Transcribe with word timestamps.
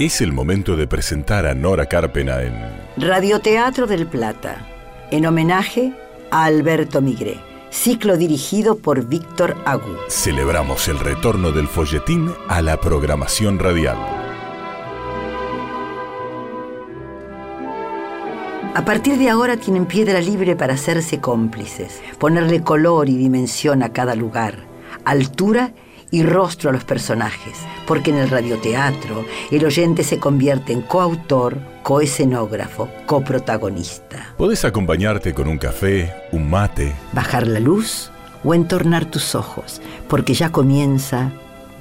Es 0.00 0.22
el 0.22 0.32
momento 0.32 0.76
de 0.76 0.86
presentar 0.86 1.44
a 1.44 1.54
Nora 1.54 1.84
Carpena 1.84 2.40
en 2.40 2.54
Radioteatro 2.96 3.86
del 3.86 4.06
Plata, 4.06 4.66
en 5.10 5.26
homenaje 5.26 5.92
a 6.30 6.46
Alberto 6.46 7.02
Migré, 7.02 7.36
ciclo 7.68 8.16
dirigido 8.16 8.78
por 8.78 9.06
Víctor 9.06 9.58
Agú. 9.66 9.94
Celebramos 10.08 10.88
el 10.88 10.98
retorno 10.98 11.52
del 11.52 11.68
folletín 11.68 12.32
a 12.48 12.62
la 12.62 12.80
programación 12.80 13.58
radial. 13.58 13.98
A 18.74 18.82
partir 18.86 19.18
de 19.18 19.28
ahora 19.28 19.58
tienen 19.58 19.84
piedra 19.84 20.22
libre 20.22 20.56
para 20.56 20.72
hacerse 20.72 21.20
cómplices, 21.20 22.00
ponerle 22.18 22.62
color 22.62 23.10
y 23.10 23.18
dimensión 23.18 23.82
a 23.82 23.92
cada 23.92 24.14
lugar, 24.14 24.60
altura 25.04 25.74
y 25.74 25.89
rostro 26.22 26.70
a 26.70 26.72
los 26.72 26.84
personajes, 26.84 27.58
porque 27.86 28.10
en 28.10 28.16
el 28.16 28.30
radioteatro 28.30 29.24
el 29.50 29.64
oyente 29.64 30.02
se 30.02 30.18
convierte 30.18 30.72
en 30.72 30.82
coautor, 30.82 31.58
coescenógrafo, 31.82 32.88
coprotagonista. 33.06 34.34
Podés 34.36 34.64
acompañarte 34.64 35.32
con 35.32 35.48
un 35.48 35.58
café, 35.58 36.12
un 36.32 36.50
mate, 36.50 36.94
Bajar 37.12 37.46
la 37.46 37.60
luz 37.60 38.10
o 38.42 38.54
entornar 38.54 39.04
tus 39.04 39.34
ojos, 39.34 39.80
porque 40.08 40.34
ya 40.34 40.50
comienza 40.50 41.32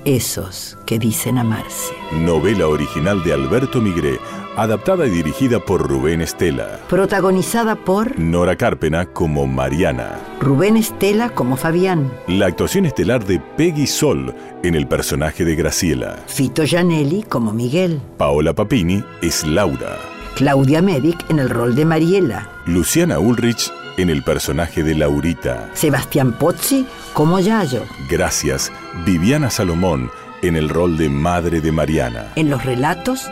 esos 0.06 0.78
que 0.86 1.00
dicen 1.00 1.38
amarse. 1.38 1.94
novela 2.12 2.68
original 2.68 3.24
de 3.24 3.34
Alberto 3.34 3.82
Migré, 3.82 4.20
adaptada 4.56 5.06
y 5.08 5.10
dirigida 5.10 5.60
por 5.60 5.88
Rubén 5.88 6.22
Estela. 6.22 6.80
Protagonizada 6.90 7.76
por 7.76 8.18
Nora 8.20 8.56
Carpena 8.56 9.06
como 9.06 9.48
Mariana. 9.48 10.20
Rubén 10.40 10.78
Estela 10.78 11.30
como 11.30 11.56
Fabián, 11.58 12.12
La 12.28 12.48
actuación 12.48 12.86
estelar 12.86 13.26
de 13.26 13.40
Peggy 13.40 13.88
Sol 13.88 14.34
en 14.64 14.76
el 14.76 14.88
personaje 14.88 15.46
de 15.46 15.56
Graciela. 15.56 16.20
Fito 16.28 16.64
Gianelli 16.66 17.24
como 17.24 17.54
Miguel, 17.54 18.02
Paola 18.18 18.54
Papini 18.54 19.04
es 19.22 19.46
Laura. 19.46 19.98
Claudia 20.36 20.82
Medic 20.82 21.30
en 21.30 21.40
el 21.40 21.50
rol 21.50 21.76
de 21.76 21.84
Mariela, 21.86 22.50
Luciana 22.66 23.20
Ulrich 23.20 23.72
en 24.02 24.10
el 24.10 24.24
personaje 24.24 24.82
de 24.82 24.96
Laurita. 24.96 25.70
Sebastián 25.74 26.32
Pozzi 26.32 26.86
como 27.14 27.40
Yayo, 27.40 27.84
Gracias, 28.10 28.72
Viviana 29.06 29.50
Salomón 29.50 30.10
en 30.42 30.56
el 30.56 30.70
rol 30.70 30.98
de 30.98 31.10
madre 31.10 31.60
de 31.60 31.72
Mariana. 31.74 32.28
en 32.38 32.50
los 32.50 32.64
relatos 32.64 33.30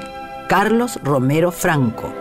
Carlos 0.50 1.00
Romero 1.04 1.52
Franco. 1.52 2.14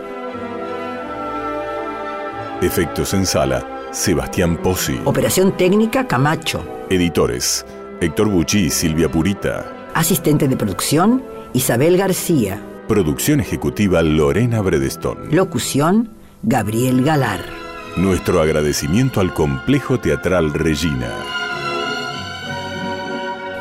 Efectos 2.61 3.13
en 3.13 3.25
sala, 3.25 3.65
Sebastián 3.91 4.57
Pozzi. 4.57 4.99
Operación 5.05 5.55
técnica 5.57 6.07
Camacho. 6.07 6.63
Editores, 6.89 7.65
Héctor 8.01 8.29
Bucci 8.29 8.65
y 8.65 8.69
Silvia 8.69 9.09
Purita. 9.11 9.89
Asistente 9.93 10.47
de 10.47 10.55
producción 10.55 11.21
Isabel 11.53 11.97
García. 11.97 12.61
Producción 12.87 13.41
ejecutiva 13.41 14.01
Lorena 14.01 14.61
Bredestón. 14.61 15.27
Locución 15.31 16.09
Gabriel 16.43 17.03
Galar. 17.03 17.66
Nuestro 17.97 18.41
agradecimiento 18.41 19.21
al 19.21 19.33
Complejo 19.33 19.99
Teatral 19.99 20.53
Regina. 20.53 21.09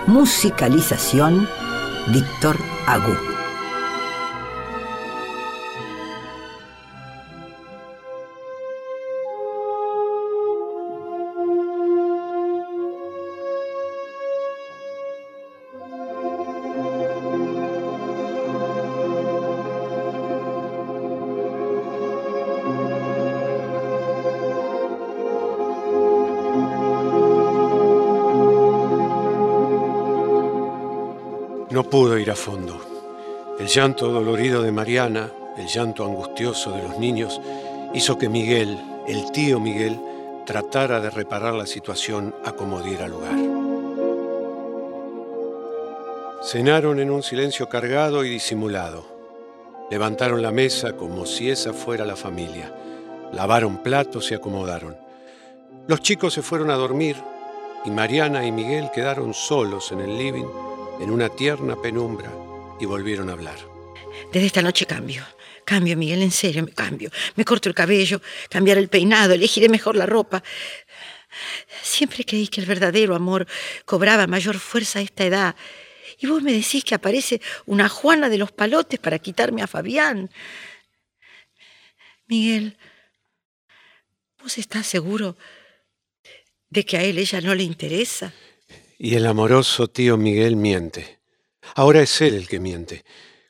Musicalización 0.07 1.49
Víctor 2.09 2.59
Agú. 2.87 3.36
Llanto 33.77 34.09
dolorido 34.09 34.63
de 34.63 34.73
Mariana, 34.73 35.31
el 35.59 35.67
llanto 35.67 36.07
angustioso 36.07 36.73
de 36.73 36.83
los 36.83 36.99
niños, 36.99 37.43
hizo 37.93 38.17
que 38.17 38.31
Miguel, 38.31 38.79
el 39.07 39.31
tío 39.33 39.61
Miguel, 39.61 40.01
tratara 40.47 40.99
de 40.99 41.11
reparar 41.11 41.53
la 41.53 41.67
situación 41.67 42.35
a 42.47 42.53
como 42.53 42.81
diera 42.81 43.07
lugar. 43.07 43.37
Cenaron 46.43 47.01
en 47.01 47.11
un 47.11 47.23
silencio 47.23 47.69
cargado 47.69 48.25
y 48.25 48.31
disimulado. 48.31 49.05
Levantaron 49.91 50.41
la 50.41 50.53
mesa 50.53 50.95
como 50.95 51.27
si 51.27 51.51
esa 51.51 51.75
fuera 51.75 52.07
la 52.07 52.17
familia. 52.17 52.73
Lavaron 53.35 53.83
platos 53.83 54.31
y 54.31 54.35
acomodaron. 54.35 54.97
Los 55.87 56.01
chicos 56.01 56.33
se 56.33 56.41
fueron 56.41 56.71
a 56.71 56.77
dormir 56.77 57.17
y 57.85 57.91
Mariana 57.91 58.47
y 58.47 58.53
Miguel 58.53 58.89
quedaron 58.91 59.35
solos 59.35 59.93
en 59.93 60.01
el 60.01 60.17
living 60.17 60.47
en 60.99 61.11
una 61.11 61.29
tierna 61.29 61.77
penumbra 61.77 62.46
y 62.81 62.85
volvieron 62.85 63.29
a 63.29 63.33
hablar. 63.33 63.59
Desde 64.33 64.47
esta 64.47 64.63
noche 64.63 64.87
cambio. 64.87 65.25
Cambio, 65.65 65.97
Miguel, 65.97 66.23
en 66.23 66.31
serio, 66.31 66.63
me 66.63 66.73
cambio. 66.73 67.11
Me 67.35 67.45
corto 67.45 67.69
el 67.69 67.75
cabello, 67.75 68.21
cambiar 68.49 68.79
el 68.79 68.89
peinado, 68.89 69.35
elegiré 69.35 69.69
mejor 69.69 69.97
la 69.97 70.07
ropa. 70.07 70.43
Siempre 71.83 72.25
creí 72.25 72.49
que 72.49 72.61
el 72.61 72.67
verdadero 72.67 73.15
amor 73.15 73.47
cobraba 73.85 74.27
mayor 74.27 74.59
fuerza 74.59 75.01
a 75.01 75.03
esta 75.03 75.25
edad. 75.25 75.57
Y 76.19 76.27
vos 76.27 76.43
me 76.43 76.53
decís 76.53 76.85
que 76.85 76.95
aparece 76.95 77.41
una 77.67 77.89
Juana 77.89 78.29
de 78.29 78.39
los 78.39 78.53
palotes 78.53 78.99
para 79.01 79.19
quitarme 79.19 79.63
a 79.63 79.67
Fabián. 79.67 80.31
Miguel, 82.29 82.77
¿vos 84.41 84.57
estás 84.59 84.87
seguro 84.87 85.37
de 86.71 86.85
que 86.85 86.97
a 86.97 87.03
él 87.03 87.19
ella 87.19 87.41
no 87.41 87.55
le 87.55 87.65
interesa? 87.65 88.33
Y 88.99 89.15
el 89.15 89.27
amoroso 89.27 89.89
tío 89.89 90.17
Miguel 90.17 90.57
miente. 90.57 91.19
Ahora 91.75 92.01
es 92.01 92.21
él 92.21 92.35
el 92.35 92.49
que 92.49 92.61
miente, 92.61 93.05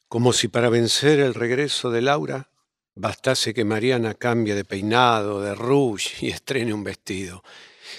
como 0.08 0.32
si 0.32 0.48
para 0.48 0.68
vencer 0.68 1.20
el 1.20 1.34
regreso 1.34 1.90
de 1.90 2.02
Laura 2.02 2.50
bastase 2.96 3.52
que 3.52 3.64
Mariana 3.64 4.14
cambie 4.14 4.54
de 4.54 4.64
peinado, 4.64 5.40
de 5.40 5.54
rouge 5.54 6.26
y 6.26 6.30
estrene 6.30 6.74
un 6.74 6.82
vestido. 6.82 7.44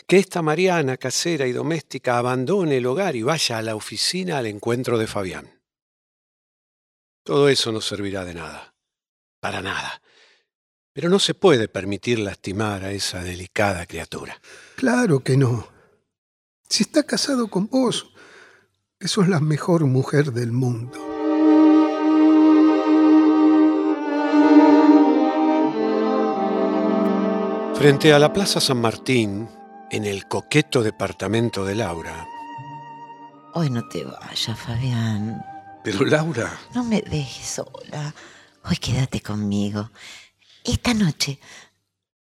Que 0.06 0.18
esta 0.18 0.42
Mariana 0.42 0.98
casera 0.98 1.48
y 1.48 1.54
doméstica 1.54 2.18
abandone 2.18 2.78
el 2.78 2.86
hogar 2.86 3.16
y 3.16 3.22
vaya 3.22 3.60
a 3.60 3.62
la 3.62 3.76
oficina 3.76 4.40
al 4.40 4.48
encuentro 4.48 4.98
de 4.98 5.08
Fabián. 5.08 5.62
Todo 7.24 7.48
eso 7.48 7.72
no 7.72 7.80
servirá 7.80 8.26
de 8.26 8.34
nada, 8.34 8.74
para 9.40 9.62
nada. 9.62 10.02
Pero 10.94 11.10
no 11.10 11.20
se 11.20 11.36
puede 11.36 11.68
permitir 11.68 12.20
lastimar 12.20 12.84
a 12.84 12.92
esa 12.92 13.22
delicada 13.22 13.86
criatura. 13.86 14.42
Claro 14.76 15.20
que 15.20 15.38
no. 15.38 15.68
Si 16.68 16.84
está 16.84 17.04
casado 17.04 17.50
con 17.50 17.68
vos, 17.68 18.12
que 19.00 19.08
sos 19.08 19.28
la 19.28 19.40
mejor 19.40 19.86
mujer 19.86 20.32
del 20.34 20.52
mundo. 20.52 20.98
Frente 27.76 28.12
a 28.12 28.18
la 28.18 28.34
Plaza 28.34 28.60
San 28.60 28.82
Martín, 28.82 29.48
en 29.92 30.06
el 30.06 30.28
coqueto 30.28 30.82
departamento 30.82 31.64
de 31.64 31.76
Laura, 31.76 32.28
Hoy 33.54 33.70
no 33.72 33.88
te 33.88 34.04
vayas, 34.04 34.60
Fabián. 34.60 35.44
Pero 35.84 36.06
Laura, 36.06 36.60
No 36.76 36.84
me 36.84 37.02
dejes 37.02 37.48
sola. 37.48 38.14
Hoy 38.64 38.76
quédate 38.78 39.22
conmigo. 39.22 39.90
Esta 40.64 40.94
noche 40.94 41.40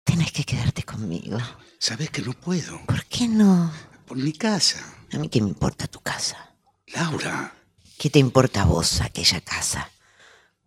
tenés 0.05 0.33
que 0.33 0.45
quedarte 0.45 0.83
conmigo. 0.83 1.37
sabes 1.79 2.09
que 2.11 2.23
no 2.23 2.33
puedo. 2.33 2.81
¿Por 2.87 3.05
qué 3.07 3.29
no? 3.29 3.71
Por 4.07 4.17
mi 4.17 4.33
casa. 4.33 4.79
A 5.13 5.19
mí 5.19 5.29
qué 5.29 5.43
me 5.43 5.49
importa 5.49 5.87
tu 5.87 6.01
casa. 6.01 6.55
Laura, 6.95 7.53
¿Qué 7.99 8.11
te 8.11 8.19
importa 8.19 8.63
a 8.63 8.65
vos 8.67 9.01
aquella 9.01 9.41
casa? 9.41 9.91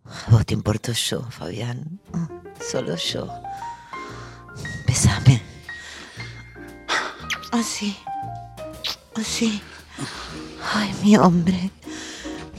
A 0.04 0.30
vos 0.30 0.44
te 0.44 0.52
importo 0.52 0.92
yo, 0.92 1.22
Fabián. 1.30 2.00
Solo 2.70 2.96
yo. 2.96 3.28
Besame. 4.86 5.40
Así. 7.52 7.96
Así. 9.14 9.62
Ay, 10.74 10.92
mi 11.02 11.16
hombre. 11.16 11.70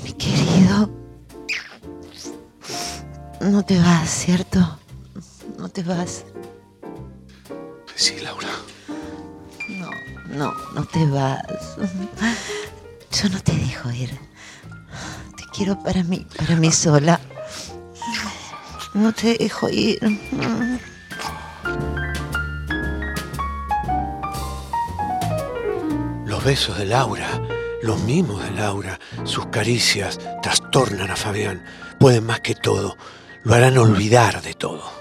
Mi 0.04 0.14
querido. 0.14 0.90
No 3.42 3.64
te 3.64 3.78
vas, 3.78 4.10
¿cierto? 4.10 4.80
No 5.58 5.68
te 5.70 5.84
vas. 5.84 6.24
sí, 7.96 8.20
Laura. 8.22 8.50
No, 9.68 9.90
no, 10.30 10.54
no 10.74 10.86
te 10.86 11.06
vas. 11.08 11.44
Yo 13.22 13.30
no 13.30 13.40
te 13.40 13.52
dejo 13.52 13.92
ir. 13.92 14.10
Te 15.38 15.44
quiero 15.54 15.78
para 15.84 16.04
mí, 16.04 16.26
para 16.38 16.56
mí 16.56 16.72
sola. 16.72 17.20
No 18.96 19.14
te 19.14 19.36
dejo 19.38 19.70
ir. 19.70 20.00
los 26.26 26.44
besos 26.44 26.76
de 26.80 26.86
Laura, 26.86 27.28
Los 27.84 28.02
mimos 28.02 28.44
de 28.44 28.52
Laura, 28.52 29.00
sus 29.24 29.46
caricias, 29.48 30.20
trastornan 30.42 31.12
a 31.12 31.16
Fabián. 31.16 31.64
Pueden 32.00 32.26
más 32.26 32.40
que 32.40 32.56
todo, 32.56 32.98
lo 33.44 33.54
harán 33.54 33.78
olvidar 33.78 34.42
de 34.42 34.56
todo. 34.56 35.01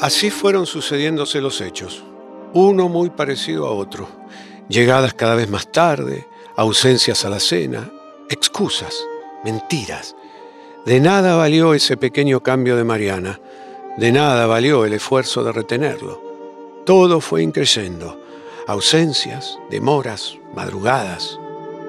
Así 0.00 0.30
fueron 0.30 0.66
sucediéndose 0.66 1.40
los 1.40 1.60
hechos, 1.60 2.04
uno 2.52 2.88
muy 2.88 3.10
parecido 3.10 3.66
a 3.66 3.72
otro. 3.72 4.08
Llegadas 4.68 5.14
cada 5.14 5.34
vez 5.34 5.50
más 5.50 5.72
tarde, 5.72 6.28
ausencias 6.56 7.24
a 7.24 7.30
la 7.30 7.40
cena, 7.40 7.90
excusas, 8.30 8.94
mentiras. 9.44 10.14
De 10.86 11.00
nada 11.00 11.34
valió 11.34 11.74
ese 11.74 11.96
pequeño 11.96 12.40
cambio 12.44 12.76
de 12.76 12.84
Mariana, 12.84 13.40
de 13.96 14.12
nada 14.12 14.46
valió 14.46 14.84
el 14.84 14.92
esfuerzo 14.92 15.42
de 15.42 15.50
retenerlo. 15.50 16.22
Todo 16.86 17.20
fue 17.20 17.42
increyendo, 17.42 18.20
ausencias, 18.68 19.58
demoras, 19.68 20.38
madrugadas, 20.54 21.40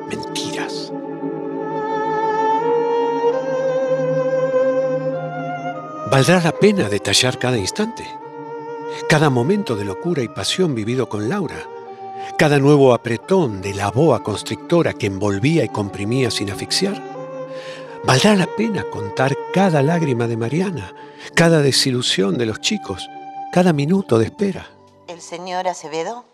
mentiras. 0.10 0.89
¿Valdrá 6.12 6.42
la 6.42 6.52
pena 6.52 6.90
detallar 6.90 7.38
cada 7.38 7.58
instante? 7.58 8.04
Cada 9.08 9.30
momento 9.30 9.76
de 9.76 9.86
locura 9.86 10.24
y 10.24 10.28
pasión 10.28 10.74
vivido 10.74 11.08
con 11.08 11.30
Laura, 11.30 11.68
cada 12.36 12.58
nuevo 12.58 12.96
apretón 12.96 13.62
de 13.62 13.76
la 13.76 13.92
boa 13.92 14.24
constrictora 14.24 14.94
que 14.94 15.06
envolvía 15.06 15.64
y 15.64 15.70
comprimía 15.70 16.32
sin 16.32 16.50
asfixiar. 16.50 17.00
¿Valdrá 18.06 18.36
la 18.36 18.48
pena 18.48 18.86
contar 18.90 19.38
cada 19.54 19.84
lágrima 19.84 20.26
de 20.26 20.36
Mariana, 20.36 20.96
cada 21.36 21.62
desilusión 21.62 22.40
de 22.40 22.48
los 22.48 22.60
chicos, 22.60 23.08
cada 23.52 23.72
minuto 23.72 24.18
de 24.18 24.26
espera? 24.26 24.68
¿El 25.08 25.22
señor 25.22 25.68
Acevedo? 25.68 26.26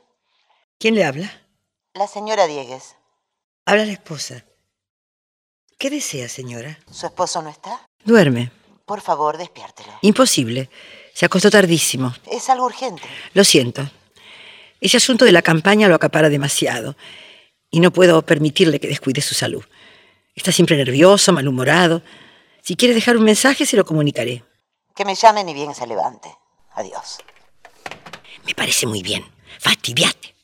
¿Quién 0.80 0.95
le 0.95 1.04
habla? 1.04 1.30
La 1.94 2.07
señora 2.07 2.48
Diegues. 2.48 2.95
Habla 3.66 3.86
la 3.86 3.92
esposa. 3.92 4.45
¿Qué 5.77 5.89
desea, 5.89 6.30
señora? 6.30 6.80
¿Su 6.89 7.07
esposo 7.07 7.42
no 7.42 7.50
está? 7.50 7.86
Duerme. 8.06 8.51
Por 8.86 9.02
favor, 9.02 9.38
despiértelo. 9.38 9.92
Imposible. 10.02 10.70
Se 11.14 11.26
acostó 11.26 11.50
tardísimo. 11.50 12.14
Es 12.30 12.50
algo 12.50 12.66
urgente. 12.66 13.02
Lo 13.34 13.44
siento. 13.44 13.90
Ese 14.80 14.98
asunto 14.98 15.26
de 15.26 15.32
la 15.32 15.42
campaña 15.42 15.88
lo 15.88 15.96
acapara 15.96 16.30
demasiado. 16.30 16.96
Y 17.72 17.80
no 17.80 17.92
puedo 17.92 18.22
permitirle 18.22 18.80
que 18.80 18.88
descuide 18.88 19.22
su 19.22 19.34
salud. 19.34 19.64
Está 20.36 20.52
siempre 20.52 20.78
nervioso, 20.78 21.34
malhumorado. 21.34 22.04
Si 22.62 22.76
quiere 22.76 22.94
dejar 22.94 23.18
un 23.18 23.24
mensaje, 23.24 23.66
se 23.66 23.78
lo 23.78 23.86
comunicaré. 23.86 24.44
Que 24.96 25.06
me 25.06 25.16
llamen 25.16 25.50
y 25.50 25.54
bien 25.54 25.74
se 25.74 25.88
levante. 25.88 26.30
Adiós. 26.74 27.18
Me 28.46 28.54
parece 28.54 28.86
muy 28.86 29.02
bien. 29.02 29.26
Fastidiate. 29.60 30.36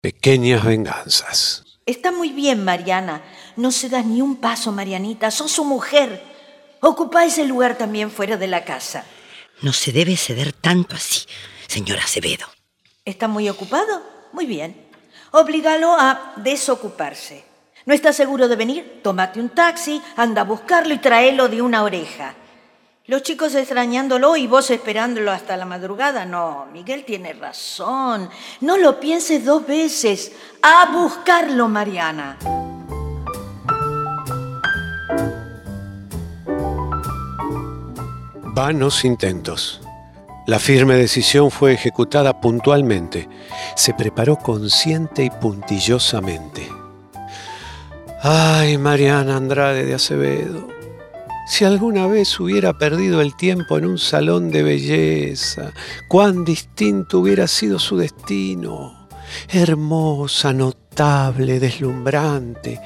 Pequeñas 0.00 0.64
venganzas. 0.64 1.64
Está 1.86 2.10
muy 2.10 2.30
bien, 2.30 2.64
Mariana. 2.64 3.22
No 3.56 3.70
se 3.70 3.88
das 3.88 4.04
ni 4.04 4.20
un 4.22 4.36
paso, 4.36 4.72
Marianita. 4.72 5.30
Sos 5.30 5.52
su 5.52 5.64
mujer. 5.64 6.37
Ocupa 6.80 7.24
ese 7.24 7.44
lugar 7.44 7.76
también 7.76 8.10
fuera 8.10 8.36
de 8.36 8.46
la 8.46 8.64
casa. 8.64 9.04
No 9.62 9.72
se 9.72 9.92
debe 9.92 10.16
ceder 10.16 10.52
tanto 10.52 10.96
así, 10.96 11.26
señora 11.66 12.02
Acevedo. 12.04 12.46
¿Está 13.04 13.26
muy 13.26 13.48
ocupado? 13.48 14.02
Muy 14.32 14.46
bien. 14.46 14.88
Oblígalo 15.32 15.92
a 15.98 16.34
desocuparse. 16.36 17.44
¿No 17.86 17.94
está 17.94 18.12
seguro 18.12 18.48
de 18.48 18.56
venir? 18.56 19.00
Tómate 19.02 19.40
un 19.40 19.48
taxi, 19.48 20.00
anda 20.16 20.42
a 20.42 20.44
buscarlo 20.44 20.92
y 20.94 20.98
tráelo 20.98 21.48
de 21.48 21.62
una 21.62 21.82
oreja. 21.82 22.34
Los 23.06 23.22
chicos 23.22 23.54
extrañándolo 23.54 24.36
y 24.36 24.46
vos 24.46 24.70
esperándolo 24.70 25.32
hasta 25.32 25.56
la 25.56 25.64
madrugada. 25.64 26.26
No, 26.26 26.66
Miguel 26.70 27.06
tiene 27.06 27.32
razón. 27.32 28.28
No 28.60 28.76
lo 28.76 29.00
pienses 29.00 29.46
dos 29.46 29.66
veces. 29.66 30.32
A 30.60 30.90
buscarlo, 30.92 31.68
Mariana. 31.68 32.36
Vanos 38.58 39.04
intentos. 39.04 39.80
La 40.48 40.58
firme 40.58 40.96
decisión 40.96 41.52
fue 41.52 41.74
ejecutada 41.74 42.40
puntualmente. 42.40 43.28
Se 43.76 43.94
preparó 43.94 44.34
consciente 44.34 45.22
y 45.22 45.30
puntillosamente. 45.30 46.66
Ay, 48.20 48.76
Mariana 48.76 49.36
Andrade 49.36 49.84
de 49.84 49.94
Acevedo, 49.94 50.66
si 51.46 51.66
alguna 51.66 52.08
vez 52.08 52.40
hubiera 52.40 52.76
perdido 52.76 53.20
el 53.20 53.36
tiempo 53.36 53.78
en 53.78 53.86
un 53.86 53.96
salón 53.96 54.50
de 54.50 54.64
belleza, 54.64 55.70
cuán 56.08 56.44
distinto 56.44 57.20
hubiera 57.20 57.46
sido 57.46 57.78
su 57.78 57.96
destino. 57.96 59.06
Hermosa, 59.48 60.52
notable, 60.52 61.60
deslumbrante. 61.60 62.80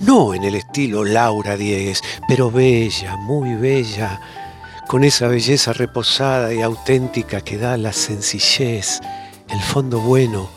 No 0.00 0.34
en 0.34 0.44
el 0.44 0.56
estilo 0.56 1.02
Laura 1.02 1.56
Diegues, 1.56 2.02
pero 2.28 2.50
bella, 2.50 3.16
muy 3.16 3.54
bella 3.54 4.20
con 4.88 5.04
esa 5.04 5.28
belleza 5.28 5.72
reposada 5.72 6.52
y 6.52 6.62
auténtica 6.62 7.40
que 7.40 7.58
da 7.58 7.76
la 7.76 7.92
sencillez, 7.92 9.00
el 9.48 9.60
fondo 9.60 10.00
bueno, 10.00 10.50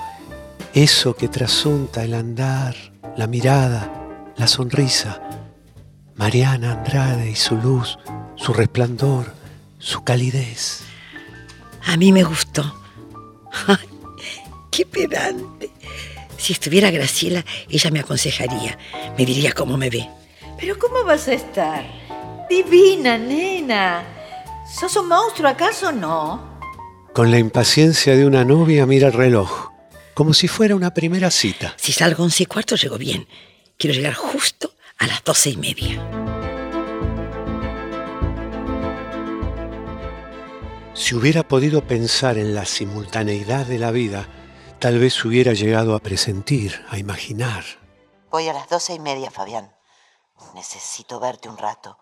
eso 0.74 1.16
que 1.16 1.28
trasunta 1.28 2.04
el 2.04 2.14
andar, 2.14 2.76
la 3.16 3.28
mirada, 3.28 3.92
la 4.36 4.48
sonrisa. 4.48 5.22
Mariana 6.16 6.74
Andrade 6.74 7.30
y 7.30 7.36
su 7.36 7.56
luz, 7.56 7.98
su 8.36 8.54
resplandor, 8.54 9.34
su 9.78 10.04
calidez. 10.04 10.82
A 11.86 11.96
mí 11.96 12.12
me 12.12 12.24
gustó. 12.24 12.76
Ay, 13.68 13.88
¡Qué 14.72 14.86
pedante! 14.86 15.72
Si 16.38 16.54
estuviera 16.54 16.92
Graciela, 16.92 17.44
ella 17.70 17.90
me 17.90 18.00
aconsejaría, 18.00 18.78
me 19.18 19.26
diría 19.26 19.54
cómo 19.54 19.78
me 19.78 19.90
ve. 19.90 20.08
Pero 20.60 20.78
¿cómo 20.78 21.04
vas 21.04 21.28
a 21.28 21.34
estar? 21.34 21.84
Divina, 22.50 23.18
nena. 23.18 24.17
¿Sos 24.70 24.96
un 24.98 25.08
monstruo 25.08 25.50
acaso? 25.50 25.92
No. 25.92 26.60
Con 27.14 27.32
la 27.32 27.40
impaciencia 27.40 28.16
de 28.16 28.26
una 28.26 28.44
novia 28.44 28.86
mira 28.86 29.08
el 29.08 29.14
reloj, 29.14 29.72
como 30.14 30.34
si 30.34 30.48
fuera 30.48 30.76
una 30.76 30.94
primera 30.94 31.32
cita. 31.32 31.74
Si 31.78 31.94
salgo 31.94 32.24
once 32.24 32.44
y 32.44 32.46
cuarto, 32.46 32.76
llego 32.76 32.98
bien. 32.98 33.28
Quiero 33.78 33.96
llegar 33.96 34.14
justo 34.14 34.74
a 34.98 35.08
las 35.08 35.24
doce 35.24 35.52
y 35.52 35.58
media. 35.58 36.04
Si 40.94 41.16
hubiera 41.16 41.48
podido 41.48 41.88
pensar 41.88 42.38
en 42.38 42.54
la 42.54 42.66
simultaneidad 42.66 43.66
de 43.66 43.80
la 43.80 43.92
vida, 43.92 44.28
tal 44.80 45.00
vez 45.00 45.24
hubiera 45.24 45.54
llegado 45.54 45.96
a 45.96 46.00
presentir, 46.00 46.84
a 46.90 46.98
imaginar. 46.98 47.64
Voy 48.30 48.48
a 48.48 48.54
las 48.54 48.68
doce 48.68 48.94
y 48.94 49.00
media, 49.00 49.32
Fabián. 49.32 49.74
Necesito 50.54 51.20
verte 51.20 51.50
un 51.50 51.58
rato. 51.58 51.98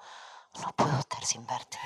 No 0.61 0.73
puedo 0.77 0.99
estar 0.99 1.23
sin 1.25 1.45
verte. 1.45 1.77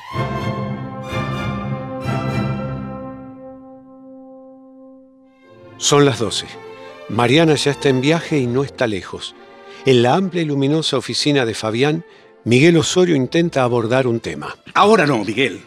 Son 5.78 6.06
las 6.06 6.20
doce. 6.20 6.46
Mariana 7.10 7.56
ya 7.56 7.72
está 7.72 7.90
en 7.90 8.02
viaje 8.02 8.38
y 8.38 8.48
no 8.48 8.64
está 8.64 8.86
lejos. 8.86 9.36
En 9.86 10.04
la 10.04 10.16
amplia 10.16 10.44
y 10.44 10.46
luminosa 10.46 10.98
oficina 10.98 11.46
de 11.46 11.54
Fabián, 11.54 12.06
Miguel 12.44 12.78
Osorio 12.78 13.16
intenta 13.16 13.64
abordar 13.64 14.06
un 14.06 14.20
tema. 14.20 14.56
Ahora 14.74 15.06
no, 15.06 15.24
Miguel. 15.24 15.66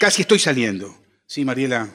Casi 0.00 0.22
estoy 0.22 0.38
saliendo. 0.38 0.94
Sí, 1.26 1.44
Mariela. 1.44 1.90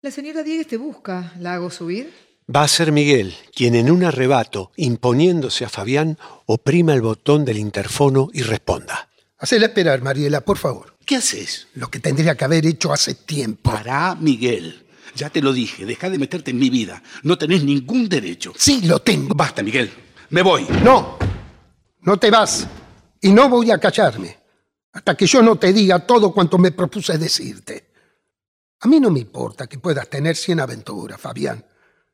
La 0.00 0.10
señora 0.10 0.42
Diegues 0.42 0.66
te 0.66 0.76
busca. 0.76 1.32
¿La 1.38 1.54
hago 1.54 1.70
subir? 1.70 2.12
Va 2.48 2.62
a 2.62 2.68
ser 2.68 2.92
Miguel 2.92 3.34
quien 3.54 3.74
en 3.74 3.90
un 3.90 4.04
arrebato, 4.04 4.72
imponiéndose 4.76 5.64
a 5.64 5.68
Fabián, 5.68 6.18
oprima 6.46 6.94
el 6.94 7.02
botón 7.02 7.44
del 7.44 7.58
interfono 7.58 8.28
y 8.32 8.42
responda. 8.42 9.08
Hacela 9.38 9.66
esperar, 9.66 10.02
Mariela, 10.02 10.40
por 10.40 10.58
favor. 10.58 10.96
¿Qué 11.04 11.16
haces? 11.16 11.68
Lo 11.74 11.90
que 11.90 11.98
tendría 11.98 12.36
que 12.36 12.44
haber 12.44 12.66
hecho 12.66 12.92
hace 12.92 13.14
tiempo. 13.14 13.70
Pará, 13.70 14.14
Miguel. 14.14 14.86
Ya 15.14 15.30
te 15.30 15.42
lo 15.42 15.52
dije, 15.52 15.84
deja 15.84 16.08
de 16.08 16.18
meterte 16.18 16.52
en 16.52 16.58
mi 16.58 16.70
vida. 16.70 17.02
No 17.22 17.36
tenés 17.36 17.64
ningún 17.64 18.08
derecho. 18.08 18.52
Sí, 18.56 18.82
lo 18.82 19.00
tengo. 19.00 19.34
Basta, 19.34 19.62
Miguel. 19.62 19.90
Me 20.30 20.42
voy. 20.42 20.66
No, 20.82 21.18
no 22.00 22.16
te 22.16 22.30
vas. 22.30 22.66
Y 23.20 23.30
no 23.32 23.48
voy 23.48 23.70
a 23.70 23.78
callarme 23.78 24.42
hasta 24.92 25.16
que 25.16 25.26
yo 25.26 25.42
no 25.42 25.56
te 25.56 25.72
diga 25.72 26.06
todo 26.06 26.32
cuanto 26.32 26.58
me 26.58 26.72
propuse 26.72 27.16
decirte. 27.18 27.92
A 28.80 28.88
mí 28.88 29.00
no 29.00 29.10
me 29.10 29.20
importa 29.20 29.66
que 29.66 29.78
puedas 29.78 30.08
tener 30.08 30.36
cien 30.36 30.60
aventuras, 30.60 31.20
Fabián. 31.20 31.64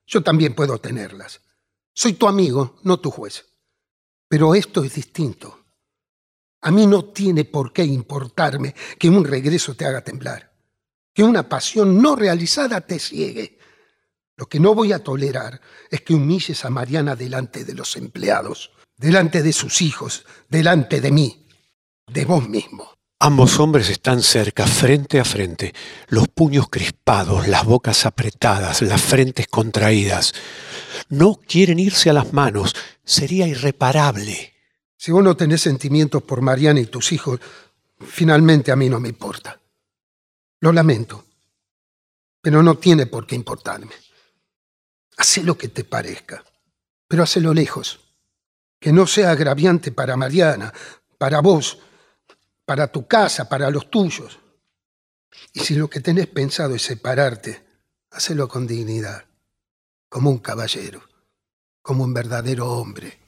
Yo 0.09 0.23
también 0.23 0.55
puedo 0.55 0.79
tenerlas. 0.79 1.43
Soy 1.93 2.15
tu 2.15 2.27
amigo, 2.27 2.81
no 2.83 2.99
tu 2.99 3.11
juez. 3.11 3.45
Pero 4.27 4.55
esto 4.55 4.83
es 4.83 4.95
distinto. 4.95 5.67
A 6.63 6.71
mí 6.71 6.87
no 6.87 7.05
tiene 7.05 7.45
por 7.45 7.73
qué 7.73 7.85
importarme 7.85 8.75
que 8.99 9.11
un 9.11 9.25
regreso 9.25 9.75
te 9.75 9.85
haga 9.85 10.03
temblar, 10.03 10.51
que 11.13 11.23
una 11.23 11.49
pasión 11.49 12.01
no 12.01 12.17
realizada 12.17 12.81
te 12.81 12.99
ciegue. 12.99 13.59
Lo 14.37 14.47
que 14.47 14.59
no 14.59 14.75
voy 14.75 14.93
a 14.93 15.05
tolerar 15.05 15.61
es 15.91 16.01
que 16.01 16.15
humilles 16.15 16.65
a 16.65 16.71
Mariana 16.71 17.15
delante 17.15 17.65
de 17.65 17.75
los 17.75 17.95
empleados, 17.97 18.73
delante 18.97 19.43
de 19.43 19.53
sus 19.53 19.83
hijos, 19.83 20.25
delante 20.49 21.01
de 21.01 21.13
mí, 21.13 21.47
de 22.07 22.25
vos 22.25 22.49
mismo. 22.49 22.98
Ambos 23.21 23.59
hombres 23.59 23.91
están 23.91 24.23
cerca, 24.23 24.65
frente 24.65 25.19
a 25.19 25.25
frente, 25.25 25.75
los 26.07 26.29
puños 26.29 26.69
crispados, 26.69 27.49
las 27.49 27.65
bocas 27.65 28.07
apretadas, 28.07 28.81
las 28.83 29.03
frentes 29.03 29.49
contraídas. 29.49 30.35
No 31.09 31.35
quieren 31.35 31.81
irse 31.81 32.11
a 32.11 32.13
las 32.13 32.33
manos, 32.33 32.77
sería 33.05 33.49
irreparable. 33.49 34.55
Si 34.97 35.11
vos 35.11 35.25
no 35.25 35.37
tenés 35.37 35.63
sentimientos 35.63 36.23
por 36.23 36.43
Mariana 36.43 36.79
y 36.79 36.87
tus 36.87 37.11
hijos, 37.11 37.41
finalmente 37.99 38.71
a 38.71 38.77
mí 38.77 38.89
no 38.89 39.01
me 39.01 39.09
importa. 39.09 39.61
Lo 40.61 40.71
lamento, 40.73 41.25
pero 42.41 42.63
no 42.63 42.77
tiene 42.79 43.07
por 43.07 43.27
qué 43.27 43.35
importarme. 43.35 43.95
Hacé 45.17 45.43
lo 45.43 45.59
que 45.59 45.67
te 45.67 45.83
parezca, 45.83 46.45
pero 47.09 47.25
hacelo 47.25 47.53
lejos. 47.53 47.99
Que 48.79 48.93
no 48.93 49.09
sea 49.09 49.33
agraviante 49.33 49.91
para 49.91 50.17
Mariana, 50.17 50.73
para 51.19 51.41
vos, 51.41 51.79
para 52.69 52.89
tu 52.89 53.07
casa, 53.07 53.49
para 53.49 53.71
los 53.71 53.91
tuyos. 53.91 54.39
Y 55.55 55.61
si 55.61 55.75
lo 55.75 55.89
que 55.89 56.01
tenés 56.01 56.27
pensado 56.27 56.75
es 56.75 56.83
separarte, 56.83 57.65
hacelo 58.11 58.47
con 58.47 58.67
dignidad, 58.67 59.25
como 60.11 60.29
un 60.29 60.37
caballero, 60.37 61.01
como 61.81 62.05
un 62.05 62.13
verdadero 62.13 62.71
hombre. 62.71 63.21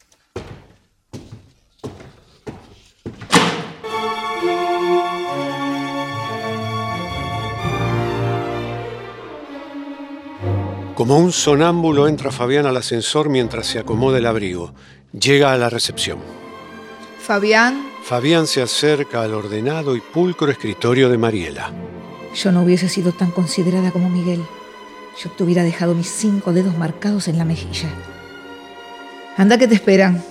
Como 10.94 11.16
un 11.16 11.32
sonámbulo 11.32 12.08
entra 12.08 12.30
Fabián 12.30 12.66
al 12.66 12.76
ascensor 12.76 13.30
mientras 13.30 13.68
se 13.68 13.78
acomoda 13.78 14.18
el 14.18 14.26
abrigo. 14.26 14.74
Llega 15.18 15.54
a 15.54 15.56
la 15.56 15.70
recepción. 15.70 16.18
Fabián, 17.22 17.89
Fabián 18.02 18.46
se 18.46 18.62
acerca 18.62 19.22
al 19.22 19.34
ordenado 19.34 19.94
y 19.94 20.00
pulcro 20.00 20.50
escritorio 20.50 21.08
de 21.08 21.18
Mariela. 21.18 21.72
yo 22.34 22.52
no 22.52 22.62
hubiese 22.62 22.88
sido 22.88 23.12
tan 23.12 23.30
considerada 23.30 23.90
como 23.90 24.08
Miguel. 24.08 24.42
Yo 25.22 25.30
te 25.30 25.44
hubiera 25.44 25.62
dejado 25.62 25.94
mis 25.94 26.08
cinco 26.08 26.52
dedos 26.52 26.76
marcados 26.76 27.28
en 27.28 27.38
la 27.38 27.44
mejilla. 27.44 27.88
Anda 29.36 29.58
que 29.58 29.68
te 29.68 29.74
esperan. 29.74 30.22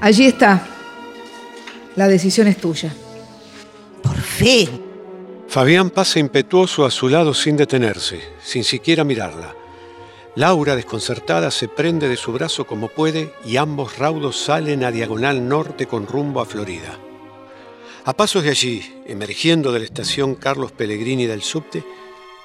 Allí 0.00 0.26
está. 0.26 0.66
La 1.96 2.08
decisión 2.08 2.46
es 2.46 2.58
tuya. 2.58 2.94
Por 4.02 4.20
fin. 4.20 4.68
Fabián 5.48 5.90
pasa 5.90 6.18
impetuoso 6.18 6.84
a 6.84 6.90
su 6.90 7.08
lado 7.08 7.32
sin 7.32 7.56
detenerse, 7.56 8.20
sin 8.42 8.64
siquiera 8.64 9.04
mirarla. 9.04 9.54
Laura, 10.36 10.74
desconcertada, 10.74 11.50
se 11.52 11.68
prende 11.68 12.08
de 12.08 12.16
su 12.16 12.32
brazo 12.32 12.66
como 12.66 12.88
puede 12.88 13.32
y 13.44 13.56
ambos 13.56 13.98
raudos 13.98 14.36
salen 14.36 14.82
a 14.82 14.90
diagonal 14.90 15.48
norte 15.48 15.86
con 15.86 16.08
rumbo 16.08 16.40
a 16.40 16.46
Florida. 16.46 16.98
A 18.06 18.12
pasos 18.12 18.42
de 18.42 18.50
allí, 18.50 19.02
emergiendo 19.06 19.72
de 19.72 19.78
la 19.78 19.86
estación 19.86 20.34
Carlos 20.34 20.72
Pellegrini 20.72 21.24
del 21.24 21.40
subte, 21.40 21.82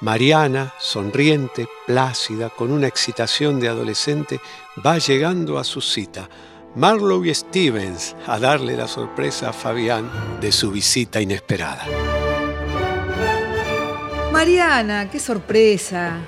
Mariana, 0.00 0.72
sonriente, 0.78 1.68
plácida, 1.86 2.48
con 2.48 2.72
una 2.72 2.86
excitación 2.86 3.60
de 3.60 3.68
adolescente, 3.68 4.40
va 4.84 4.96
llegando 4.96 5.58
a 5.58 5.64
su 5.64 5.82
cita. 5.82 6.30
Marlowe 6.76 7.26
y 7.26 7.34
Stevens 7.34 8.16
a 8.26 8.38
darle 8.38 8.74
la 8.74 8.88
sorpresa 8.88 9.50
a 9.50 9.52
Fabián 9.52 10.10
de 10.40 10.50
su 10.50 10.70
visita 10.70 11.20
inesperada. 11.20 11.84
Mariana, 14.32 15.10
qué 15.10 15.20
sorpresa. 15.20 16.20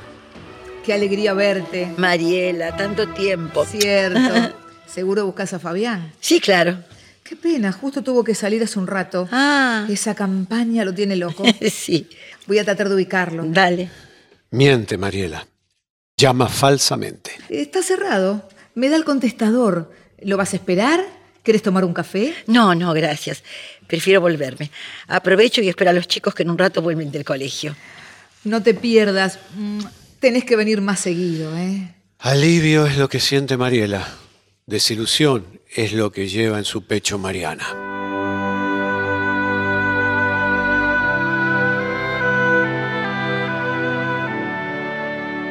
Qué 0.84 0.92
alegría 0.92 1.32
verte. 1.32 1.90
Mariela, 1.96 2.76
tanto 2.76 3.08
tiempo. 3.08 3.64
Cierto. 3.64 4.54
¿Seguro 4.86 5.24
buscas 5.24 5.54
a 5.54 5.58
Fabián? 5.58 6.12
Sí, 6.20 6.38
claro. 6.38 6.91
Qué 7.32 7.36
pena, 7.36 7.72
justo 7.72 8.02
tuvo 8.02 8.22
que 8.22 8.34
salir 8.34 8.62
hace 8.62 8.78
un 8.78 8.86
rato. 8.86 9.26
Ah, 9.32 9.86
Esa 9.88 10.14
campaña 10.14 10.84
lo 10.84 10.92
tiene 10.92 11.16
loco. 11.16 11.44
sí. 11.72 12.06
Voy 12.46 12.58
a 12.58 12.64
tratar 12.66 12.90
de 12.90 12.94
ubicarlo. 12.94 13.42
Dale. 13.46 13.88
Miente, 14.50 14.98
Mariela. 14.98 15.46
Llama 16.18 16.46
falsamente. 16.50 17.30
Está 17.48 17.82
cerrado. 17.82 18.46
Me 18.74 18.90
da 18.90 18.96
el 18.96 19.04
contestador. 19.06 19.90
¿Lo 20.20 20.36
vas 20.36 20.52
a 20.52 20.56
esperar? 20.56 21.02
¿Quieres 21.42 21.62
tomar 21.62 21.86
un 21.86 21.94
café? 21.94 22.34
No, 22.48 22.74
no, 22.74 22.92
gracias. 22.92 23.42
Prefiero 23.86 24.20
volverme. 24.20 24.70
Aprovecho 25.08 25.62
y 25.62 25.70
espero 25.70 25.88
a 25.88 25.94
los 25.94 26.08
chicos 26.08 26.34
que 26.34 26.42
en 26.42 26.50
un 26.50 26.58
rato 26.58 26.82
vuelven 26.82 27.10
del 27.10 27.24
colegio. 27.24 27.74
No 28.44 28.62
te 28.62 28.74
pierdas. 28.74 29.38
Mm, 29.56 29.80
Tenés 30.20 30.44
que 30.44 30.54
venir 30.56 30.82
más 30.82 31.00
seguido, 31.00 31.56
¿eh? 31.56 31.94
Alivio 32.18 32.84
es 32.84 32.98
lo 32.98 33.08
que 33.08 33.20
siente 33.20 33.56
Mariela. 33.56 34.06
Desilusión 34.66 35.61
es 35.74 35.92
lo 35.92 36.12
que 36.12 36.28
lleva 36.28 36.58
en 36.58 36.64
su 36.64 36.84
pecho 36.84 37.18
Mariana. 37.18 37.66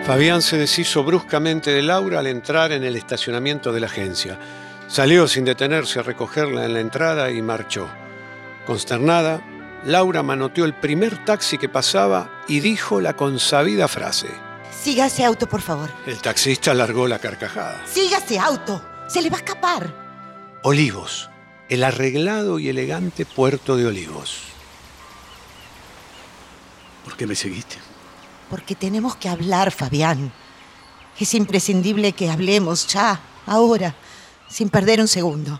Fabián 0.06 0.42
se 0.42 0.58
deshizo 0.58 1.04
bruscamente 1.04 1.72
de 1.72 1.82
Laura 1.82 2.20
al 2.20 2.28
entrar 2.28 2.72
en 2.72 2.84
el 2.84 2.96
estacionamiento 2.96 3.72
de 3.72 3.80
la 3.80 3.88
agencia. 3.88 4.38
Salió 4.88 5.28
sin 5.28 5.46
detenerse 5.46 6.00
a 6.00 6.04
recogerla 6.04 6.66
en 6.66 6.74
la 6.74 6.82
entrada 6.82 7.32
y 7.32 7.42
marchó. 7.42 7.88
Consternada, 8.66 9.42
Laura 9.86 10.22
manoteó 10.22 10.66
el 10.66 10.74
primer 10.74 11.24
taxi 11.24 11.58
que 11.58 11.70
pasaba 11.70 12.44
y 12.48 12.60
dijo 12.60 13.00
la 13.00 13.16
consabida 13.16 13.88
frase. 13.88 14.28
Siga 14.72 15.06
ese 15.06 15.24
auto, 15.24 15.48
por 15.48 15.62
favor. 15.62 15.90
El 16.06 16.18
taxista 16.18 16.74
largó 16.74 17.08
la 17.08 17.20
carcajada. 17.20 17.82
Siga 17.86 18.18
ese 18.18 18.38
auto. 18.40 18.84
Se 19.08 19.22
le 19.22 19.30
va 19.30 19.38
a 19.38 19.40
escapar. 19.40 20.01
Olivos, 20.64 21.32
el 21.70 21.84
arreglado 21.84 22.60
y 22.60 22.70
elegante 22.70 23.26
puerto 23.26 23.78
de 23.78 23.88
Olivos. 23.88 24.42
¿Por 27.04 27.18
qué 27.18 27.26
me 27.26 27.34
seguiste? 27.34 27.78
Porque 28.48 28.76
tenemos 28.76 29.16
que 29.16 29.28
hablar, 29.28 29.72
Fabián. 29.72 30.32
Es 31.20 31.34
imprescindible 31.34 32.12
que 32.12 32.30
hablemos 32.30 32.86
ya, 32.86 33.20
ahora, 33.48 33.96
sin 34.52 34.70
perder 34.70 35.02
un 35.02 35.08
segundo. 35.08 35.60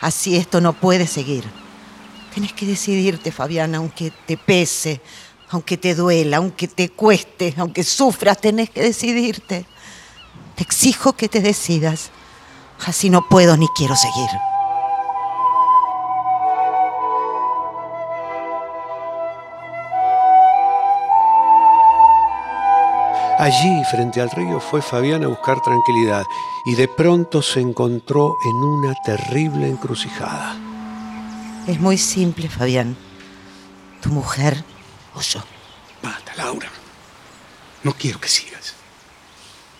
Así 0.00 0.36
esto 0.36 0.60
no 0.60 0.74
puede 0.74 1.06
seguir. 1.06 1.44
Tienes 2.34 2.52
que 2.52 2.66
decidirte, 2.66 3.32
Fabián, 3.32 3.74
aunque 3.74 4.12
te 4.26 4.36
pese, 4.36 5.00
aunque 5.48 5.78
te 5.78 5.94
duela, 5.94 6.36
aunque 6.36 6.68
te 6.68 6.90
cueste, 6.90 7.54
aunque 7.56 7.84
sufras, 7.84 8.38
tenés 8.38 8.68
que 8.68 8.82
decidirte. 8.82 9.64
Te 10.56 10.62
exijo 10.62 11.14
que 11.14 11.30
te 11.30 11.40
decidas. 11.40 12.10
Así 12.86 13.10
no 13.10 13.22
puedo 13.22 13.56
ni 13.56 13.68
quiero 13.68 13.94
seguir. 13.96 14.30
Allí, 23.40 23.82
frente 23.90 24.20
al 24.20 24.30
río, 24.30 24.60
fue 24.60 24.82
Fabián 24.82 25.24
a 25.24 25.28
buscar 25.28 25.62
tranquilidad 25.62 26.24
y 26.66 26.74
de 26.74 26.88
pronto 26.88 27.40
se 27.40 27.60
encontró 27.60 28.36
en 28.44 28.56
una 28.56 28.94
terrible 29.02 29.66
encrucijada. 29.66 30.56
Es 31.66 31.80
muy 31.80 31.96
simple, 31.96 32.50
Fabián. 32.50 32.98
Tu 34.02 34.10
mujer 34.10 34.62
o 35.14 35.22
yo. 35.22 35.40
Basta, 36.02 36.34
Laura. 36.36 36.68
No 37.82 37.94
quiero 37.94 38.20
que 38.20 38.28
sigas. 38.28 38.74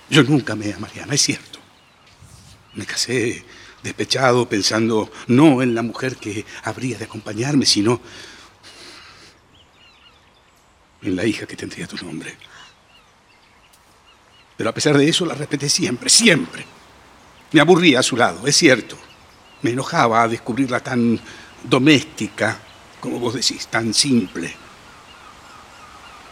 Yo 0.09 0.23
nunca 0.23 0.55
amé 0.55 0.73
a 0.73 0.79
Mariana, 0.79 1.15
es 1.15 1.21
cierto. 1.21 1.50
Me 2.75 2.87
casé 2.87 3.45
despechado 3.83 4.49
pensando 4.49 5.11
no 5.27 5.63
en 5.63 5.75
la 5.75 5.83
mujer 5.83 6.17
que 6.17 6.45
habría 6.65 6.99
de 6.99 7.05
acompañarme, 7.05 7.67
sino 7.67 8.01
en 11.03 11.17
la 11.17 11.25
hija 11.25 11.47
que 11.47 11.57
tendría 11.57 11.87
tu 11.87 11.97
nombre. 11.97 12.37
Pero 14.57 14.71
a 14.71 14.75
pesar 14.75 14.97
de 14.99 15.09
eso 15.09 15.25
la 15.25 15.35
respeté 15.35 15.69
siempre, 15.69 16.11
siempre. 16.11 16.67
Me 17.53 17.61
aburría 17.61 18.01
a 18.01 18.03
su 18.03 18.17
lado, 18.17 18.47
es 18.47 18.57
cierto. 18.57 18.97
Me 19.63 19.71
enojaba 19.71 20.23
a 20.23 20.29
descubrirla 20.29 20.81
tan 20.81 21.19
doméstica, 21.65 22.59
como 23.01 23.19
vos 23.19 23.35
decís, 23.35 23.67
tan 23.69 23.95
simple. 23.95 24.55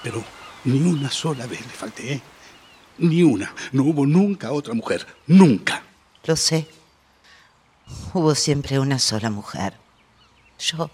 Pero 0.03 0.23
ni 0.65 0.81
una 0.83 1.11
sola 1.11 1.47
vez 1.47 1.61
le 1.61 1.73
falté, 1.73 2.13
¿eh? 2.13 2.23
Ni 2.99 3.23
una. 3.23 3.55
No 3.73 3.85
hubo 3.85 4.07
nunca 4.07 4.53
otra 4.53 4.75
mujer. 4.75 5.07
Nunca. 5.27 5.83
Lo 6.25 6.37
sé. 6.37 6.69
Hubo 8.13 8.35
siempre 8.35 8.79
una 8.79 8.99
sola 8.99 9.31
mujer. 9.31 9.75
Yo. 10.59 10.91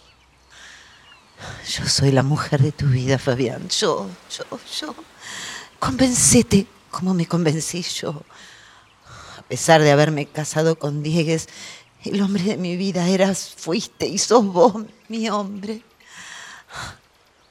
Yo 1.69 1.89
soy 1.89 2.13
la 2.13 2.23
mujer 2.23 2.63
de 2.63 2.73
tu 2.73 2.87
vida, 2.87 3.19
Fabián. 3.19 3.69
Yo, 3.69 4.09
yo, 4.31 4.59
yo. 4.81 4.95
Convencete 5.79 6.67
como 6.91 7.13
me 7.13 7.27
convencí 7.27 7.83
yo. 7.83 8.23
A 9.39 9.43
pesar 9.43 9.83
de 9.83 9.91
haberme 9.91 10.27
casado 10.27 10.79
con 10.79 11.03
Diegues, 11.03 11.49
el 12.05 12.23
hombre 12.23 12.45
de 12.45 12.57
mi 12.57 12.77
vida 12.77 13.09
eras, 13.09 13.53
fuiste 13.57 14.07
y 14.07 14.19
sos 14.19 14.47
vos, 14.47 14.75
mi 15.09 15.29
hombre. 15.29 15.83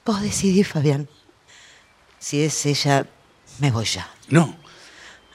Vos 0.06 0.22
decidí, 0.22 0.63
Fabián. 0.63 1.10
Si 2.20 2.42
es 2.42 2.65
ella, 2.65 3.06
me 3.60 3.72
voy 3.72 3.86
ya. 3.86 4.10
No. 4.30 4.56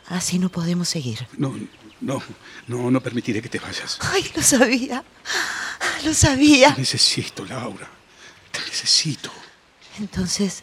Así 0.09 0.39
no 0.39 0.49
podemos 0.49 0.89
seguir. 0.89 1.29
No, 1.37 1.55
no, 2.01 2.23
no, 2.67 2.91
no 2.91 3.01
permitiré 3.01 3.43
que 3.43 3.49
te 3.49 3.59
vayas. 3.59 3.99
Ay, 4.01 4.31
lo 4.35 4.43
sabía. 4.43 5.05
Lo 6.05 6.15
sabía. 6.15 6.75
Te 6.75 6.81
necesito, 6.81 7.45
Laura. 7.45 7.89
Te 8.53 8.61
necesito. 8.61 9.31
Entonces, 9.99 10.63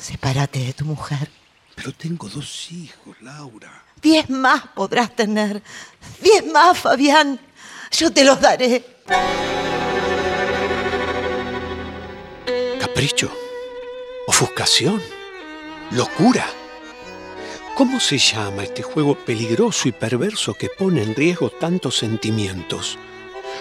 sepárate 0.00 0.60
de 0.60 0.72
tu 0.72 0.84
mujer. 0.84 1.30
Pero 1.74 1.92
tengo 1.92 2.28
dos 2.28 2.70
hijos, 2.70 3.16
Laura. 3.20 3.84
Diez 4.00 4.30
más 4.30 4.62
podrás 4.74 5.14
tener. 5.16 5.62
Diez 6.20 6.46
más, 6.46 6.78
Fabián. 6.78 7.40
Yo 7.90 8.12
te 8.12 8.24
los 8.24 8.40
daré. 8.40 8.84
Capricho, 12.80 13.30
ofuscación, 14.26 15.02
locura. 15.90 16.46
¿Cómo 17.76 17.98
se 17.98 18.18
llama 18.18 18.62
este 18.64 18.82
juego 18.82 19.16
peligroso 19.16 19.88
y 19.88 19.92
perverso 19.92 20.54
que 20.54 20.68
pone 20.68 21.02
en 21.02 21.14
riesgo 21.14 21.50
tantos 21.50 21.96
sentimientos? 21.98 22.98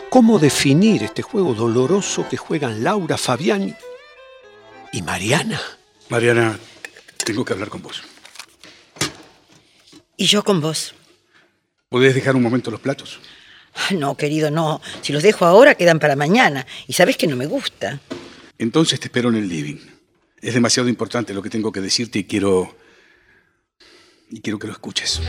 ¿Cómo 0.10 0.38
definir 0.38 1.03
este 1.03 1.24
juego 1.24 1.53
doloroso 1.55 2.27
que 2.29 2.38
juegan 2.38 2.84
Laura, 2.84 3.17
Fabián 3.17 3.75
y 4.91 5.01
Mariana? 5.01 5.60
Mariana, 6.10 6.60
tengo 7.25 7.43
que 7.43 7.53
hablar 7.53 7.70
con 7.70 7.82
vos. 7.82 8.03
Y 10.15 10.25
yo 10.25 10.43
con 10.43 10.62
vos. 10.62 10.93
¿Podés 11.89 12.13
dejar 12.13 12.36
un 12.36 12.43
momento 12.43 12.70
los 12.70 12.79
platos? 12.79 13.20
Ah, 13.75 13.93
No, 13.93 14.15
querido, 14.15 14.51
no. 14.51 14.79
Si 15.01 15.12
los 15.12 15.24
dejo 15.24 15.46
ahora, 15.46 15.74
quedan 15.74 15.98
para 16.00 16.15
mañana. 16.15 16.67
Y 16.88 16.93
sabes 16.93 17.17
que 17.17 17.25
no 17.25 17.36
me 17.36 17.48
gusta. 17.48 18.00
Entonces 18.60 19.00
te 19.00 19.08
espero 19.08 19.29
en 19.29 19.36
el 19.36 19.50
living. 19.50 19.77
Es 20.39 20.53
demasiado 20.53 20.88
importante 20.88 21.34
lo 21.34 21.41
que 21.41 21.50
tengo 21.50 21.72
que 21.72 21.82
decirte 21.82 22.20
y 22.20 22.24
quiero... 22.25 22.75
Y 24.35 24.41
quiero 24.41 24.57
que 24.57 24.65
lo 24.65 24.73
escuches. 24.73 25.21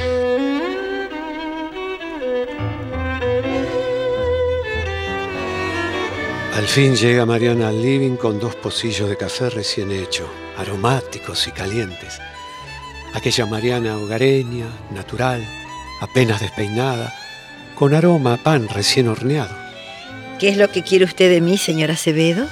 Al 6.54 6.66
fin 6.66 6.96
llega 6.96 7.26
Mariana 7.26 7.68
al 7.68 7.82
living 7.82 8.16
con 8.16 8.40
dos 8.40 8.56
pocillos 8.56 9.10
de 9.10 9.18
café 9.18 9.50
recién 9.50 9.90
hecho, 9.90 10.26
aromáticos 10.56 11.46
y 11.46 11.50
calientes. 11.50 12.18
Aquella 13.12 13.44
Mariana 13.44 13.98
hogareña, 13.98 14.68
natural, 14.90 15.46
apenas 16.00 16.40
despeinada, 16.40 17.14
con 17.74 17.92
aroma 17.92 18.34
a 18.34 18.36
pan 18.38 18.68
recién 18.70 19.08
horneado. 19.08 19.54
¿Qué 20.38 20.48
es 20.48 20.56
lo 20.56 20.70
que 20.70 20.82
quiere 20.82 21.04
usted 21.04 21.28
de 21.28 21.42
mí, 21.42 21.58
señora 21.58 21.92
Acevedo? 21.92 22.46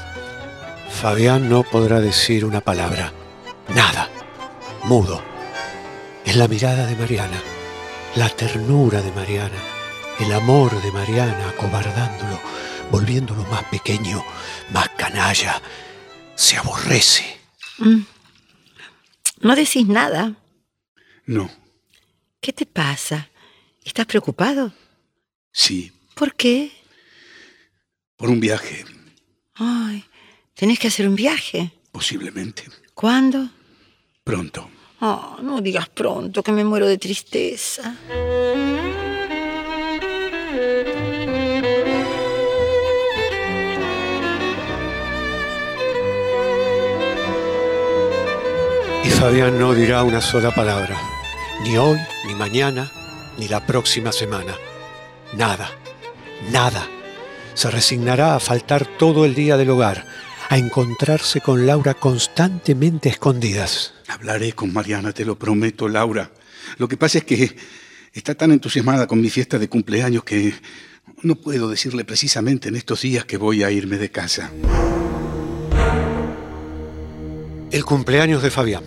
Fabián 0.91 1.49
no 1.49 1.63
podrá 1.63 2.01
decir 2.01 2.45
una 2.45 2.61
palabra, 2.61 3.11
nada, 3.75 4.11
mudo. 4.85 5.32
Es 6.33 6.39
la 6.39 6.49
mirada 6.49 6.87
de 6.87 6.97
Mariana, 6.97 7.39
la 8.17 8.31
ternura 8.31 9.03
de 9.03 9.13
Mariana, 9.13 9.63
el 10.19 10.33
amor 10.33 10.81
de 10.81 10.91
Mariana 10.91 11.51
acobardándolo, 11.51 12.41
volviéndolo 12.91 13.45
más 13.51 13.65
pequeño, 13.65 14.25
más 14.73 14.89
canalla. 14.97 15.61
Se 16.35 16.57
aborrece. 16.57 17.39
Mm. 17.77 18.01
No 19.43 19.55
decís 19.55 19.87
nada. 19.87 20.35
No, 21.27 21.51
¿Qué 22.41 22.55
te 22.55 22.65
pasa? 22.65 23.29
¿Estás 23.85 24.07
preocupado? 24.07 24.73
sí, 25.51 25.93
¿Por 26.15 26.35
qué? 26.35 26.73
por 28.17 28.31
un 28.31 28.41
viaje, 28.41 28.87
Ay, 29.53 30.03
tenés 30.55 30.79
que 30.79 30.89
hacer 30.89 31.07
un 31.07 31.15
viaje. 31.15 31.73
posiblemente. 31.91 32.65
¿Cuándo? 32.95 33.51
Pronto. 34.25 34.71
Oh, 35.05 35.37
no 35.43 35.61
digas 35.61 35.89
pronto, 35.89 36.45
que 36.45 36.53
me 36.53 36.63
muero 36.63 36.87
de 36.87 36.97
tristeza. 36.97 37.97
Y 49.03 49.11
Fabián 49.11 49.59
no 49.59 49.75
dirá 49.75 50.05
una 50.05 50.21
sola 50.21 50.55
palabra, 50.55 50.97
ni 51.65 51.77
hoy, 51.77 51.99
ni 52.29 52.37
mañana, 52.37 52.89
ni 53.39 53.49
la 53.49 53.67
próxima 53.67 54.13
semana. 54.13 54.55
Nada, 55.33 55.69
nada. 56.53 56.87
Se 57.55 57.69
resignará 57.73 58.37
a 58.37 58.41
faltar 58.41 58.87
todo 58.87 59.25
el 59.25 59.35
día 59.35 59.57
del 59.57 59.71
hogar, 59.71 60.05
a 60.53 60.59
encontrarse 60.59 61.41
con 61.41 61.67
Laura 61.67 61.95
constantemente 61.95 63.09
escondidas. 63.09 63.95
Hablaré 64.07 64.53
con 64.53 64.71
Mariana, 64.71 65.13
te 65.13 65.25
lo 65.25 65.39
prometo, 65.39 65.89
Laura. 65.89 66.31
Lo 66.77 66.89
que 66.89 66.99
pasa 66.99 67.17
es 67.17 67.25
que 67.25 67.57
está 68.13 68.35
tan 68.35 68.53
entusiasmada 68.53 69.07
con 69.07 69.19
mi 69.19 69.31
fiesta 69.31 69.59
de 69.59 69.71
cumpleaños 69.71 70.25
que 70.25 70.53
no 71.23 71.37
puedo 71.37 71.71
decirle 71.71 72.05
precisamente 72.05 72.69
en 72.69 72.77
estos 72.77 73.01
días 73.01 73.25
que 73.25 73.39
voy 73.39 73.63
a 73.63 73.71
irme 73.71 73.97
de 73.97 74.11
casa. 74.11 74.51
El 77.71 77.87
cumpleaños 77.87 78.43
de 78.43 78.51
Fabián. 78.51 78.85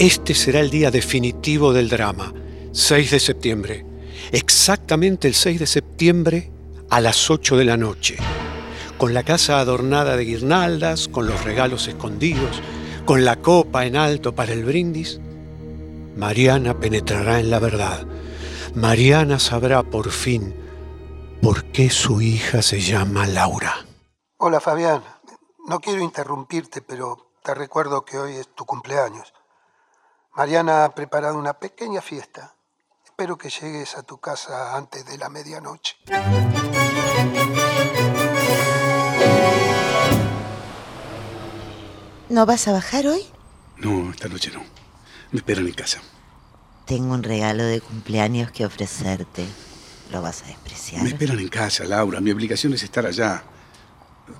Este 0.00 0.34
será 0.34 0.58
el 0.58 0.70
día 0.70 0.90
definitivo 0.90 1.72
del 1.72 1.88
drama, 1.88 2.34
6 2.72 3.12
de 3.12 3.20
septiembre. 3.20 3.84
Exactamente 4.32 5.28
el 5.28 5.34
6 5.34 5.60
de 5.60 5.66
septiembre 5.68 6.50
a 6.90 7.00
las 7.00 7.30
8 7.30 7.56
de 7.56 7.64
la 7.64 7.76
noche. 7.76 8.16
Con 9.00 9.14
la 9.14 9.22
casa 9.22 9.60
adornada 9.60 10.14
de 10.14 10.26
guirnaldas, 10.26 11.08
con 11.08 11.26
los 11.26 11.42
regalos 11.42 11.88
escondidos, 11.88 12.60
con 13.06 13.24
la 13.24 13.36
copa 13.36 13.86
en 13.86 13.96
alto 13.96 14.34
para 14.34 14.52
el 14.52 14.62
brindis, 14.62 15.18
Mariana 16.16 16.78
penetrará 16.78 17.40
en 17.40 17.48
la 17.48 17.58
verdad. 17.60 18.06
Mariana 18.74 19.38
sabrá 19.38 19.82
por 19.82 20.10
fin 20.10 20.54
por 21.40 21.64
qué 21.72 21.88
su 21.88 22.20
hija 22.20 22.60
se 22.60 22.80
llama 22.80 23.26
Laura. 23.26 23.86
Hola 24.36 24.60
Fabián, 24.60 25.02
no 25.66 25.80
quiero 25.80 26.02
interrumpirte, 26.02 26.82
pero 26.82 27.32
te 27.42 27.54
recuerdo 27.54 28.04
que 28.04 28.18
hoy 28.18 28.36
es 28.36 28.54
tu 28.54 28.66
cumpleaños. 28.66 29.32
Mariana 30.34 30.84
ha 30.84 30.94
preparado 30.94 31.38
una 31.38 31.54
pequeña 31.54 32.02
fiesta. 32.02 32.54
Espero 33.02 33.38
que 33.38 33.48
llegues 33.48 33.96
a 33.96 34.02
tu 34.02 34.18
casa 34.18 34.76
antes 34.76 35.06
de 35.06 35.16
la 35.16 35.30
medianoche. 35.30 35.96
¿No 42.30 42.46
vas 42.46 42.68
a 42.68 42.72
bajar 42.72 43.08
hoy? 43.08 43.22
No, 43.78 44.12
esta 44.12 44.28
noche 44.28 44.52
no. 44.54 44.62
Me 45.32 45.38
esperan 45.38 45.66
en 45.66 45.74
casa. 45.74 46.00
Tengo 46.86 47.12
un 47.12 47.24
regalo 47.24 47.64
de 47.64 47.80
cumpleaños 47.80 48.52
que 48.52 48.64
ofrecerte. 48.64 49.44
¿Lo 50.12 50.22
vas 50.22 50.42
a 50.42 50.46
despreciar? 50.46 51.02
Me 51.02 51.08
esperan 51.08 51.40
en 51.40 51.48
casa, 51.48 51.82
Laura. 51.84 52.20
Mi 52.20 52.30
obligación 52.30 52.72
es 52.72 52.84
estar 52.84 53.04
allá. 53.04 53.42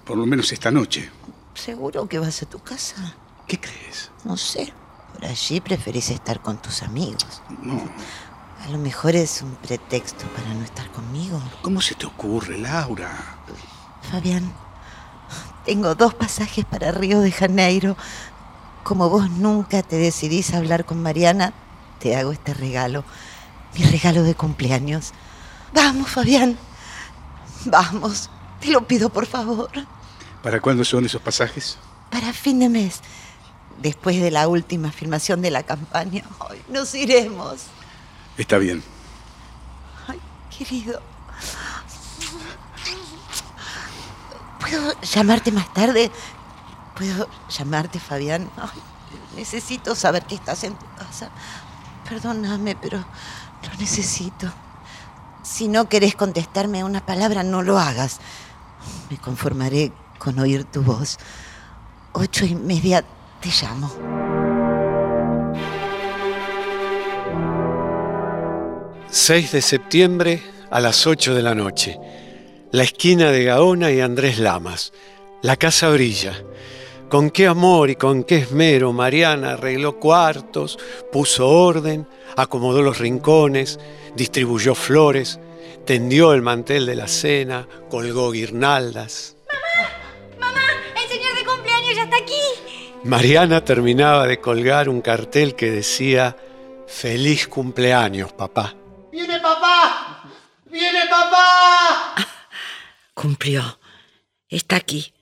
Por 0.05 0.17
lo 0.17 0.25
menos 0.25 0.53
esta 0.53 0.71
noche. 0.71 1.11
¿Seguro 1.55 2.09
que 2.09 2.21
vas 2.21 2.41
a 2.43 2.47
tu 2.47 2.61
casa? 2.61 3.17
¿Qué 3.49 3.59
crees? 3.59 4.13
No 4.25 4.37
sé. 4.37 4.73
Por 5.13 5.25
allí 5.25 5.61
preferís 5.61 6.11
estar 6.11 6.41
con 6.41 6.63
tus 6.63 6.85
amigos. 6.85 7.43
No. 7.61 7.91
A 8.65 8.69
lo 8.69 8.79
mejor 8.79 9.17
es 9.17 9.43
un 9.43 9.57
pretexto 9.57 10.27
para 10.29 10.55
no 10.55 10.63
estar 10.63 10.89
conmigo. 10.93 11.43
¿Cómo 11.61 11.81
se 11.81 11.97
te 11.97 12.07
ocurre, 12.07 12.57
Laura? 12.57 13.11
Fabián, 14.13 14.53
tengo 15.71 15.95
dos 15.95 16.15
pasajes 16.15 16.65
para 16.65 16.91
Río 16.91 17.21
de 17.21 17.31
Janeiro. 17.31 17.97
Como 18.83 19.09
vos 19.09 19.31
nunca 19.31 19.85
te 19.85 19.99
decidís 19.99 20.53
a 20.53 20.57
hablar 20.57 20.85
con 20.85 21.01
Mariana, 21.01 21.53
te 22.01 22.17
hago 22.17 22.33
este 22.33 22.55
regalo. 22.55 23.05
Mi 23.79 23.85
regalo 23.85 24.25
de 24.25 24.35
cumpleaños. 24.35 25.13
Vamos, 25.73 26.11
Fabián. 26.11 26.59
Vamos. 27.67 28.31
Te 28.59 28.73
lo 28.73 28.85
pido, 28.85 29.11
por 29.11 29.27
favor. 29.27 29.71
¿Para 30.43 30.61
cuándo 30.61 30.85
son 30.85 31.05
esos 31.05 31.23
pasajes? 31.23 31.79
Para 32.11 32.33
fin 32.33 32.59
de 32.59 32.69
mes. 32.69 33.01
Después 33.81 34.21
de 34.21 34.33
la 34.33 34.49
última 34.49 34.91
filmación 34.91 35.41
de 35.41 35.53
la 35.53 35.63
campaña. 35.63 36.25
Nos 36.69 36.97
iremos. 36.97 37.67
Está 38.37 38.59
bien. 38.59 38.83
Ay, 40.09 40.19
querido. 40.59 41.01
¿Puedo 44.71 44.95
llamarte 45.01 45.51
más 45.51 45.73
tarde? 45.75 46.13
¿Puedo 46.97 47.29
llamarte, 47.49 47.99
Fabián? 47.99 48.49
Necesito 49.35 49.97
saber 49.97 50.25
que 50.25 50.37
estás 50.37 50.63
en 50.63 50.75
tu 50.75 50.87
casa. 50.97 51.29
Perdóname, 52.09 52.77
pero 52.77 52.99
lo 52.99 53.79
necesito. 53.81 54.47
Si 55.43 55.67
no 55.67 55.89
querés 55.89 56.15
contestarme 56.15 56.85
una 56.85 57.05
palabra, 57.05 57.43
no 57.43 57.63
lo 57.63 57.81
hagas. 57.81 58.21
Me 59.11 59.19
conformaré 59.19 59.93
con 60.19 60.39
oír 60.39 60.65
tu 60.65 60.83
voz. 60.83 61.19
Ocho 62.13 62.45
y 62.45 62.55
media 62.55 63.05
te 63.41 63.49
llamo. 63.49 63.91
...6 69.11 69.51
de 69.51 69.61
septiembre 69.61 70.41
a 70.71 70.79
las 70.79 71.05
8 71.09 71.35
de 71.35 71.43
la 71.43 71.57
noche. 71.57 71.99
La 72.73 72.85
esquina 72.85 73.33
de 73.33 73.43
Gaona 73.43 73.91
y 73.91 74.01
Andrés 74.01 74.39
Lamas. 74.39 74.93
La 75.43 75.57
casa 75.57 75.91
brilla. 75.91 76.41
Con 77.09 77.31
qué 77.31 77.49
amor 77.49 77.91
y 77.91 77.97
con 77.97 78.23
qué 78.23 78.37
esmero 78.37 78.93
Mariana 78.93 79.55
arregló 79.55 79.99
cuartos, 79.99 80.79
puso 81.11 81.49
orden, 81.49 82.07
acomodó 82.37 82.81
los 82.83 82.99
rincones, 82.99 83.81
distribuyó 84.15 84.77
flores, 84.77 85.41
tendió 85.85 86.33
el 86.33 86.43
mantel 86.43 86.87
de 86.87 86.95
la 86.95 87.09
cena, 87.09 87.67
colgó 87.91 88.31
guirnaldas. 88.31 89.35
¡Mamá! 90.39 90.53
¡Mamá! 90.53 90.63
¡El 91.03 91.09
señor 91.09 91.35
de 91.35 91.45
cumpleaños 91.45 91.97
ya 91.97 92.05
está 92.05 92.19
aquí! 92.19 92.41
Mariana 93.03 93.65
terminaba 93.65 94.29
de 94.29 94.39
colgar 94.39 94.89
un 94.89 95.01
cartel 95.01 95.57
que 95.57 95.73
decía 95.73 96.37
Feliz 96.87 97.49
cumpleaños, 97.49 98.33
papá. 98.33 98.77
¡Viene 99.11 99.41
papá! 99.41 100.23
¡Viene 100.67 101.01
papá! 101.11 102.15
Cumplió. 103.15 103.81
Está 104.49 104.77
aquí. 104.77 105.13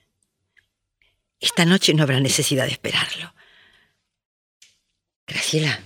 Esta 1.39 1.65
noche 1.65 1.93
no 1.93 2.03
habrá 2.03 2.19
necesidad 2.19 2.65
de 2.65 2.71
esperarlo. 2.71 3.33
Graciela, 5.25 5.83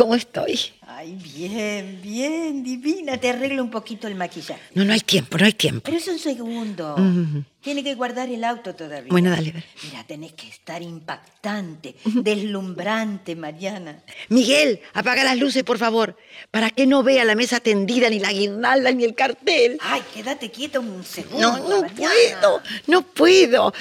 ¿cómo 0.00 0.14
estoy? 0.14 0.58
Ay, 0.86 1.16
bien, 1.22 2.00
bien, 2.02 2.64
divina. 2.64 3.16
Te 3.18 3.30
arreglo 3.30 3.62
un 3.62 3.70
poquito 3.70 4.08
el 4.08 4.14
maquillaje. 4.14 4.60
No, 4.74 4.84
no 4.84 4.92
hay 4.92 5.00
tiempo, 5.00 5.38
no 5.38 5.44
hay 5.44 5.52
tiempo. 5.52 5.82
Pero 5.84 5.96
es 5.98 6.08
un 6.08 6.18
segundo. 6.18 6.96
Mm. 6.96 7.44
Tiene 7.60 7.84
que 7.84 7.94
guardar 7.94 8.28
el 8.30 8.42
auto 8.42 8.74
todavía. 8.74 9.10
Bueno, 9.10 9.30
dale, 9.30 9.52
dale. 9.52 9.64
Mira, 9.84 10.02
tenés 10.04 10.32
que 10.32 10.48
estar 10.48 10.80
impactante, 10.82 11.94
deslumbrante, 12.04 13.36
Mariana. 13.36 14.02
Miguel, 14.30 14.80
apaga 14.94 15.22
las 15.24 15.36
luces, 15.36 15.62
por 15.62 15.76
favor, 15.76 16.16
para 16.50 16.70
que 16.70 16.86
no 16.86 17.02
vea 17.02 17.24
la 17.26 17.34
mesa 17.34 17.60
tendida, 17.60 18.08
ni 18.08 18.18
la 18.18 18.32
guirnalda, 18.32 18.90
ni 18.92 19.04
el 19.04 19.14
cartel. 19.14 19.78
Ay, 19.82 20.02
quédate 20.14 20.50
quieta 20.50 20.80
un 20.80 21.04
segundo. 21.04 21.38
No, 21.38 21.68
no 21.68 21.82
Mariana. 21.82 22.40
puedo, 22.40 22.62
no 22.86 23.02
puedo. 23.02 23.74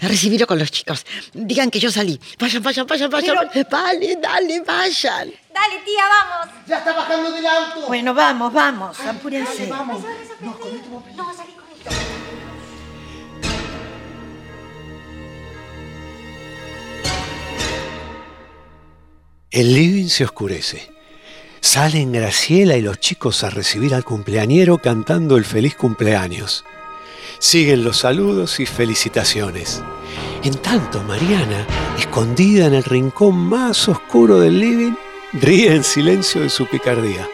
A 0.00 0.08
recibirlo 0.08 0.46
con 0.46 0.58
los 0.58 0.70
chicos. 0.70 1.04
Digan 1.34 1.70
que 1.70 1.78
yo 1.78 1.90
salí. 1.90 2.18
Vayan, 2.38 2.62
vayan, 2.62 2.86
vayan, 2.86 3.10
vayan. 3.10 3.36
Vale, 3.70 4.18
dale, 4.20 4.60
vayan. 4.60 5.32
Dale, 5.56 5.78
tía, 5.86 6.02
vamos. 6.06 6.54
¡Ya 6.66 6.78
está 6.78 6.92
bajando 6.92 7.32
del 7.32 7.46
auto! 7.46 7.86
Bueno, 7.86 8.12
vamos, 8.12 8.52
vamos, 8.52 9.00
apúrense. 9.00 9.66
vamos. 9.68 10.02
No, 10.42 10.54
salí 11.34 11.52
corriendo. 11.52 11.90
El 19.50 19.74
living 19.74 20.08
se 20.08 20.24
oscurece. 20.24 20.92
Salen 21.62 22.12
Graciela 22.12 22.76
y 22.76 22.82
los 22.82 23.00
chicos 23.00 23.42
a 23.42 23.48
recibir 23.48 23.94
al 23.94 24.04
cumpleañero 24.04 24.76
cantando 24.76 25.38
el 25.38 25.46
feliz 25.46 25.74
cumpleaños. 25.74 26.66
Siguen 27.38 27.82
los 27.82 27.96
saludos 27.96 28.60
y 28.60 28.66
felicitaciones. 28.66 29.82
En 30.44 30.54
tanto, 30.56 31.02
Mariana, 31.02 31.66
escondida 31.98 32.66
en 32.66 32.74
el 32.74 32.84
rincón 32.84 33.36
más 33.36 33.88
oscuro 33.88 34.38
del 34.38 34.60
living, 34.60 34.92
ríe 35.40 35.74
en 35.74 35.84
silencio 35.84 36.40
de 36.40 36.50
su 36.50 36.66
picardía. 36.66 37.28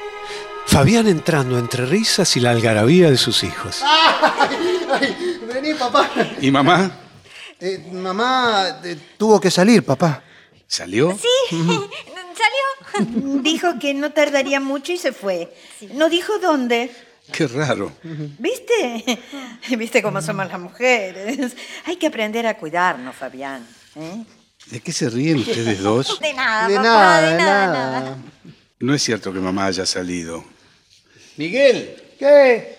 Fabián 0.67 1.09
entrando 1.09 1.59
entre 1.59 1.87
risas 1.87 2.37
y 2.37 2.41
la 2.41 2.51
algarabía 2.51 3.11
de 3.11 3.17
sus 3.17 3.43
hijos. 3.45 3.83
¡Ay, 3.85 4.57
ay! 4.91 5.41
Vení, 5.53 5.75
papá. 5.75 6.11
¿Y 6.41 6.51
mamá? 6.51 6.91
Eh, 7.61 7.91
mamá 7.93 8.81
eh, 8.85 8.97
tuvo 9.17 9.41
que 9.41 9.51
salir, 9.51 9.85
papá. 9.85 10.23
¿Salió? 10.67 11.17
Sí, 11.21 11.57
¿salió? 11.57 13.43
Dijo 13.43 13.79
que 13.79 13.95
no 13.95 14.13
tardaría 14.13 14.61
mucho 14.61 14.93
y 14.93 14.99
se 14.99 15.13
fue. 15.13 15.53
No 15.95 16.09
dijo 16.09 16.39
dónde. 16.39 16.91
Qué 17.31 17.47
raro. 17.47 17.93
¿Viste? 18.39 19.19
¿Viste 19.77 20.03
cómo 20.03 20.21
somos 20.21 20.49
las 20.49 20.59
mujeres? 20.59 21.57
Hay 21.85 21.97
que 21.97 22.09
aprender 22.09 22.47
a 22.47 22.57
cuidarnos, 22.59 23.15
Fabián. 23.15 23.67
¿eh? 23.97 24.25
¿De 24.67 24.81
qué 24.81 24.93
se 24.93 25.11
ríen 25.11 25.39
ustedes 25.39 25.81
dos? 25.83 26.19
De 26.21 26.33
nada, 26.33 26.69
de 26.69 26.77
papá, 26.77 26.89
nada, 26.89 27.21
de 27.23 27.33
de 27.33 27.39
nada, 27.39 27.67
nada. 27.73 28.01
nada. 28.01 28.17
No 28.81 28.95
es 28.95 29.03
cierto 29.03 29.33
que 29.33 29.39
mamá 29.39 29.67
haya 29.67 29.87
salido. 29.87 30.45
Miguel. 31.37 32.03
¿Qué? 32.19 32.79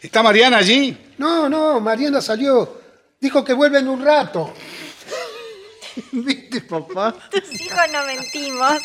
¿Está 0.00 0.22
Mariana 0.22 0.58
allí? 0.58 0.96
No, 1.18 1.48
no, 1.48 1.80
Mariana 1.80 2.20
salió. 2.20 2.80
Dijo 3.20 3.44
que 3.44 3.52
vuelve 3.52 3.78
en 3.78 3.88
un 3.88 4.04
rato. 4.04 4.52
¿Viste, 6.12 6.60
papá? 6.62 7.14
Tus 7.30 7.60
hijos 7.60 7.80
no 7.92 8.04
mentimos. 8.04 8.78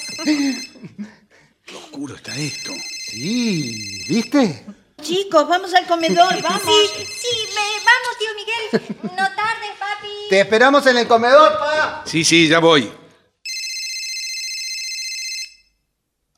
Qué 1.65 1.75
oscuro 1.75 2.15
está 2.15 2.36
esto. 2.36 2.71
Sí, 3.10 4.03
¿viste? 4.08 4.63
Chicos, 5.01 5.47
vamos 5.47 5.73
al 5.73 5.86
comedor, 5.88 6.41
vamos. 6.41 6.62
Sí, 6.63 7.03
sí, 7.06 7.47
me- 7.56 7.86
vamos, 7.86 8.17
tío 8.19 8.30
Miguel. 8.36 8.95
No 9.15 9.25
tardes, 9.36 9.71
papi. 9.80 10.08
Te 10.30 10.39
esperamos 10.41 10.86
en 10.88 10.97
el 10.97 11.08
comedor, 11.08 11.58
pa. 11.60 11.76
Sí, 12.07 12.23
sí, 12.23 12.47
ya 12.47 12.59
voy. 12.59 12.89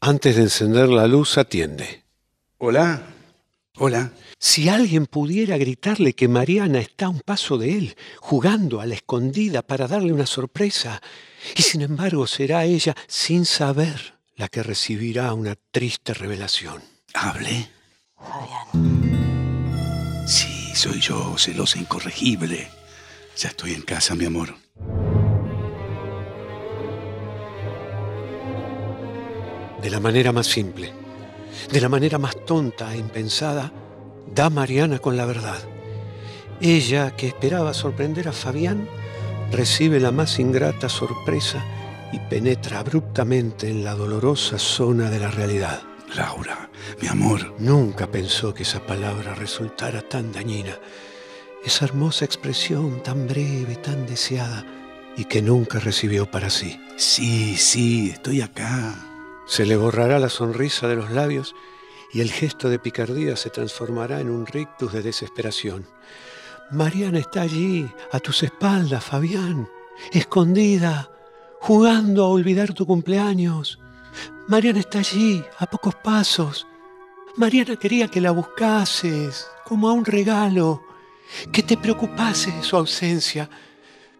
Antes 0.01 0.35
de 0.35 0.41
encender 0.41 0.89
la 0.89 1.05
luz, 1.05 1.37
atiende. 1.37 2.03
Hola. 2.57 3.03
Hola. 3.77 4.11
Si 4.39 4.67
alguien 4.67 5.05
pudiera 5.05 5.57
gritarle 5.57 6.13
que 6.13 6.27
Mariana 6.27 6.79
está 6.79 7.05
a 7.05 7.09
un 7.09 7.19
paso 7.19 7.59
de 7.59 7.77
él, 7.77 7.95
jugando 8.17 8.81
a 8.81 8.87
la 8.87 8.95
escondida 8.95 9.61
para 9.61 9.87
darle 9.87 10.11
una 10.11 10.25
sorpresa, 10.25 11.03
y 11.55 11.61
sin 11.61 11.81
embargo 11.81 12.25
será 12.25 12.65
ella, 12.65 12.95
sin 13.07 13.45
saber, 13.45 14.15
la 14.37 14.47
que 14.47 14.63
recibirá 14.63 15.31
una 15.35 15.55
triste 15.71 16.15
revelación. 16.15 16.81
¿Hable? 17.13 17.69
Fabián, 18.17 20.25
Sí, 20.27 20.71
soy 20.73 20.99
yo, 20.99 21.37
celosa 21.37 21.77
incorregible. 21.77 22.69
Ya 23.37 23.49
estoy 23.49 23.73
en 23.73 23.83
casa, 23.83 24.15
mi 24.15 24.25
amor. 24.25 24.55
De 29.81 29.89
la 29.89 29.99
manera 29.99 30.31
más 30.31 30.47
simple, 30.47 30.93
de 31.71 31.81
la 31.81 31.89
manera 31.89 32.17
más 32.17 32.35
tonta 32.45 32.93
e 32.93 32.97
impensada, 32.97 33.71
da 34.33 34.49
Mariana 34.49 34.99
con 34.99 35.15
la 35.17 35.25
verdad. 35.25 35.59
Ella, 36.61 37.15
que 37.15 37.27
esperaba 37.27 37.73
sorprender 37.73 38.27
a 38.27 38.33
Fabián, 38.33 38.87
recibe 39.51 39.99
la 39.99 40.11
más 40.11 40.39
ingrata 40.39 40.89
sorpresa 40.89 41.63
y 42.11 42.19
penetra 42.19 42.79
abruptamente 42.79 43.69
en 43.69 43.83
la 43.83 43.95
dolorosa 43.95 44.59
zona 44.59 45.09
de 45.09 45.19
la 45.19 45.31
realidad. 45.31 45.81
Laura, 46.15 46.69
mi 47.01 47.07
amor. 47.07 47.53
Nunca 47.59 48.07
pensó 48.07 48.53
que 48.53 48.63
esa 48.63 48.85
palabra 48.85 49.35
resultara 49.35 50.01
tan 50.01 50.31
dañina. 50.31 50.77
Esa 51.63 51.85
hermosa 51.85 52.25
expresión 52.25 53.03
tan 53.03 53.27
breve, 53.27 53.75
tan 53.75 54.05
deseada 54.07 54.65
y 55.15 55.25
que 55.25 55.41
nunca 55.41 55.79
recibió 55.79 56.29
para 56.29 56.49
sí. 56.49 56.79
Sí, 56.97 57.55
sí, 57.57 58.11
estoy 58.11 58.41
acá. 58.41 59.08
Se 59.49 59.65
le 59.65 59.77
borrará 59.77 60.19
la 60.19 60.29
sonrisa 60.29 60.87
de 60.87 60.95
los 60.95 61.09
labios 61.09 61.55
y 62.13 62.21
el 62.21 62.31
gesto 62.31 62.69
de 62.69 62.77
picardía 62.77 63.35
se 63.35 63.49
transformará 63.49 64.21
en 64.21 64.29
un 64.29 64.45
rictus 64.45 64.93
de 64.93 65.01
desesperación. 65.01 65.87
Mariana 66.69 67.17
está 67.17 67.41
allí, 67.41 67.89
a 68.11 68.19
tus 68.19 68.43
espaldas, 68.43 69.03
Fabián, 69.03 69.67
escondida, 70.11 71.09
jugando 71.61 72.25
a 72.25 72.29
olvidar 72.29 72.75
tu 72.75 72.85
cumpleaños. 72.85 73.79
Mariana 74.47 74.81
está 74.81 74.99
allí, 74.99 75.43
a 75.57 75.65
pocos 75.65 75.95
pasos. 75.95 76.67
Mariana 77.35 77.75
quería 77.75 78.07
que 78.07 78.21
la 78.21 78.29
buscases, 78.29 79.47
como 79.65 79.89
a 79.89 79.93
un 79.93 80.05
regalo, 80.05 80.83
que 81.51 81.63
te 81.63 81.75
preocupase 81.75 82.51
de 82.51 82.61
su 82.61 82.77
ausencia, 82.77 83.49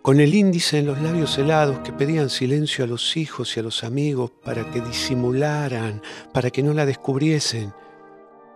con 0.01 0.19
el 0.19 0.33
índice 0.33 0.79
en 0.79 0.85
los 0.85 1.01
labios 1.01 1.38
helados 1.38 1.79
que 1.79 1.91
pedían 1.91 2.29
silencio 2.29 2.83
a 2.85 2.88
los 2.88 3.17
hijos 3.17 3.55
y 3.55 3.59
a 3.59 3.63
los 3.63 3.83
amigos 3.83 4.31
para 4.43 4.69
que 4.71 4.81
disimularan, 4.81 6.01
para 6.33 6.49
que 6.49 6.63
no 6.63 6.73
la 6.73 6.85
descubriesen. 6.85 7.73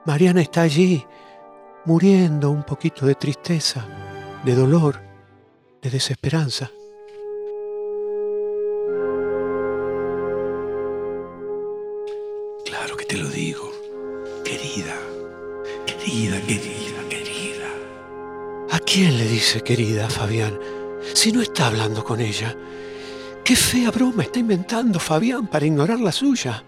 Mariana 0.06 0.41
está 0.41 0.62
allí, 0.62 1.06
muriendo 1.86 2.49
un 2.49 2.63
poquito 2.63 3.06
de 3.06 3.15
tristeza, 3.15 3.86
de 4.45 4.56
dolor, 4.56 5.01
de 5.82 5.89
desesperanza. 5.89 6.71
Claro 12.65 12.95
que 12.95 13.06
te 13.06 13.17
lo 13.17 13.29
digo. 13.29 13.71
Querida, 14.43 14.95
querida, 15.86 16.39
querida, 16.41 17.10
querida. 17.10 17.69
¿A 18.71 18.79
quién 18.79 19.17
le 19.17 19.25
dice 19.25 19.62
querida, 19.62 20.10
Fabián, 20.10 20.60
si 21.13 21.32
no 21.32 21.41
está 21.41 21.67
hablando 21.67 22.04
con 22.04 22.19
ella? 22.19 22.56
¿Qué 23.43 23.56
fea 23.56 23.91
broma 23.91 24.23
está 24.23 24.39
inventando 24.39 24.99
Fabián 24.99 25.47
para 25.47 25.65
ignorar 25.65 25.99
la 25.99 26.12
suya? 26.12 26.63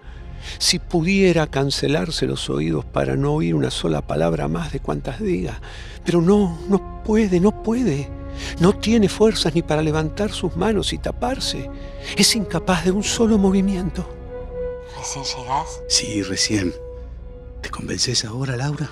Si 0.60 0.80
pudiera 0.80 1.48
cancelarse 1.48 2.28
los 2.28 2.50
oídos 2.50 2.86
para 2.86 3.16
no 3.16 3.34
oír 3.34 3.56
una 3.56 3.72
sola 3.72 4.06
palabra 4.06 4.48
más 4.48 4.72
de 4.72 4.80
cuantas 4.80 5.20
diga. 5.20 5.60
Pero 6.04 6.22
no, 6.22 6.60
no 6.70 7.04
puede, 7.04 7.40
no 7.40 7.64
puede. 7.64 8.10
No 8.60 8.74
tiene 8.74 9.10
fuerzas 9.10 9.56
ni 9.56 9.62
para 9.62 9.82
levantar 9.82 10.32
sus 10.32 10.56
manos 10.56 10.94
y 10.94 10.98
taparse. 10.98 11.70
Es 12.16 12.36
incapaz 12.36 12.86
de 12.86 12.92
un 12.92 13.04
solo 13.04 13.38
movimiento. 13.38 14.08
¿recién 14.98 15.24
llegás? 15.24 15.82
Sí, 15.88 16.22
recién. 16.24 16.74
¿Te 17.62 17.70
convences 17.70 18.26
ahora, 18.26 18.56
Laura? 18.58 18.90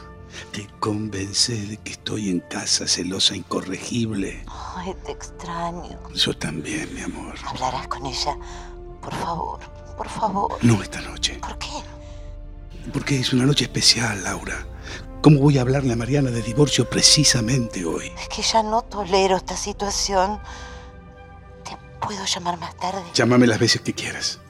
Te 0.52 0.68
convencé 0.80 1.56
de 1.68 1.78
que 1.78 1.92
estoy 1.94 2.30
en 2.30 2.40
casa 2.42 2.88
celosa 2.88 3.36
incorregible. 3.36 4.44
Ay, 4.76 4.96
te 5.06 5.12
extraño. 5.12 6.00
Yo 6.14 6.38
también, 6.38 6.94
mi 6.94 7.02
amor. 7.02 7.36
¿Hablarás 7.46 7.88
con 7.88 8.06
ella? 8.06 8.38
Por 9.02 9.14
favor, 9.16 9.60
por 9.98 10.10
favor. 10.10 10.58
No 10.62 10.82
esta 10.82 11.02
noche. 11.02 11.40
¿Por 11.42 11.58
qué? 11.58 11.68
Porque 12.92 13.20
es 13.20 13.34
una 13.34 13.46
noche 13.46 13.66
especial, 13.66 14.24
Laura. 14.24 14.66
¿Cómo 15.22 15.40
voy 15.40 15.58
a 15.58 15.62
hablarle 15.62 15.94
a 15.94 15.96
Mariana 15.96 16.32
de 16.32 16.42
divorcio 16.42 16.90
precisamente 16.90 17.86
hoy? 17.86 18.12
Es 18.20 18.28
que 18.28 18.42
ya 18.42 18.62
no 18.62 18.82
tolero 18.82 19.38
esta 19.38 19.56
situación. 19.56 20.40
¿Te 21.64 21.78
puedo 22.06 22.26
llamar 22.26 22.60
más 22.60 22.76
tarde? 22.76 23.02
Llámame 23.14 23.48
las 23.48 23.58
veces 23.60 23.82
que 23.82 23.94
quieras. 23.94 24.42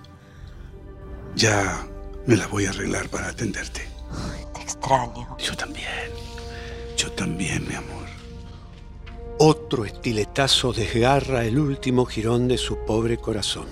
Ya 1.35 1.87
me 2.25 2.35
las 2.35 2.49
voy 2.49 2.65
a 2.65 2.71
arreglar 2.71 3.07
para 3.09 3.27
atenderte. 3.27 3.87
Te 4.52 4.52
extraño. 4.63 5.37
Yo 5.37 5.55
también. 5.55 6.09
Yo 6.97 7.11
también, 7.11 7.67
mi 7.67 7.75
amor. 7.75 8.07
Otro 9.39 9.85
estiletazo 9.85 10.71
desgarra 10.73 11.45
el 11.45 11.59
último 11.59 12.05
jirón 12.05 12.47
de 12.47 12.57
su 12.57 12.85
pobre 12.85 13.17
corazón. 13.17 13.67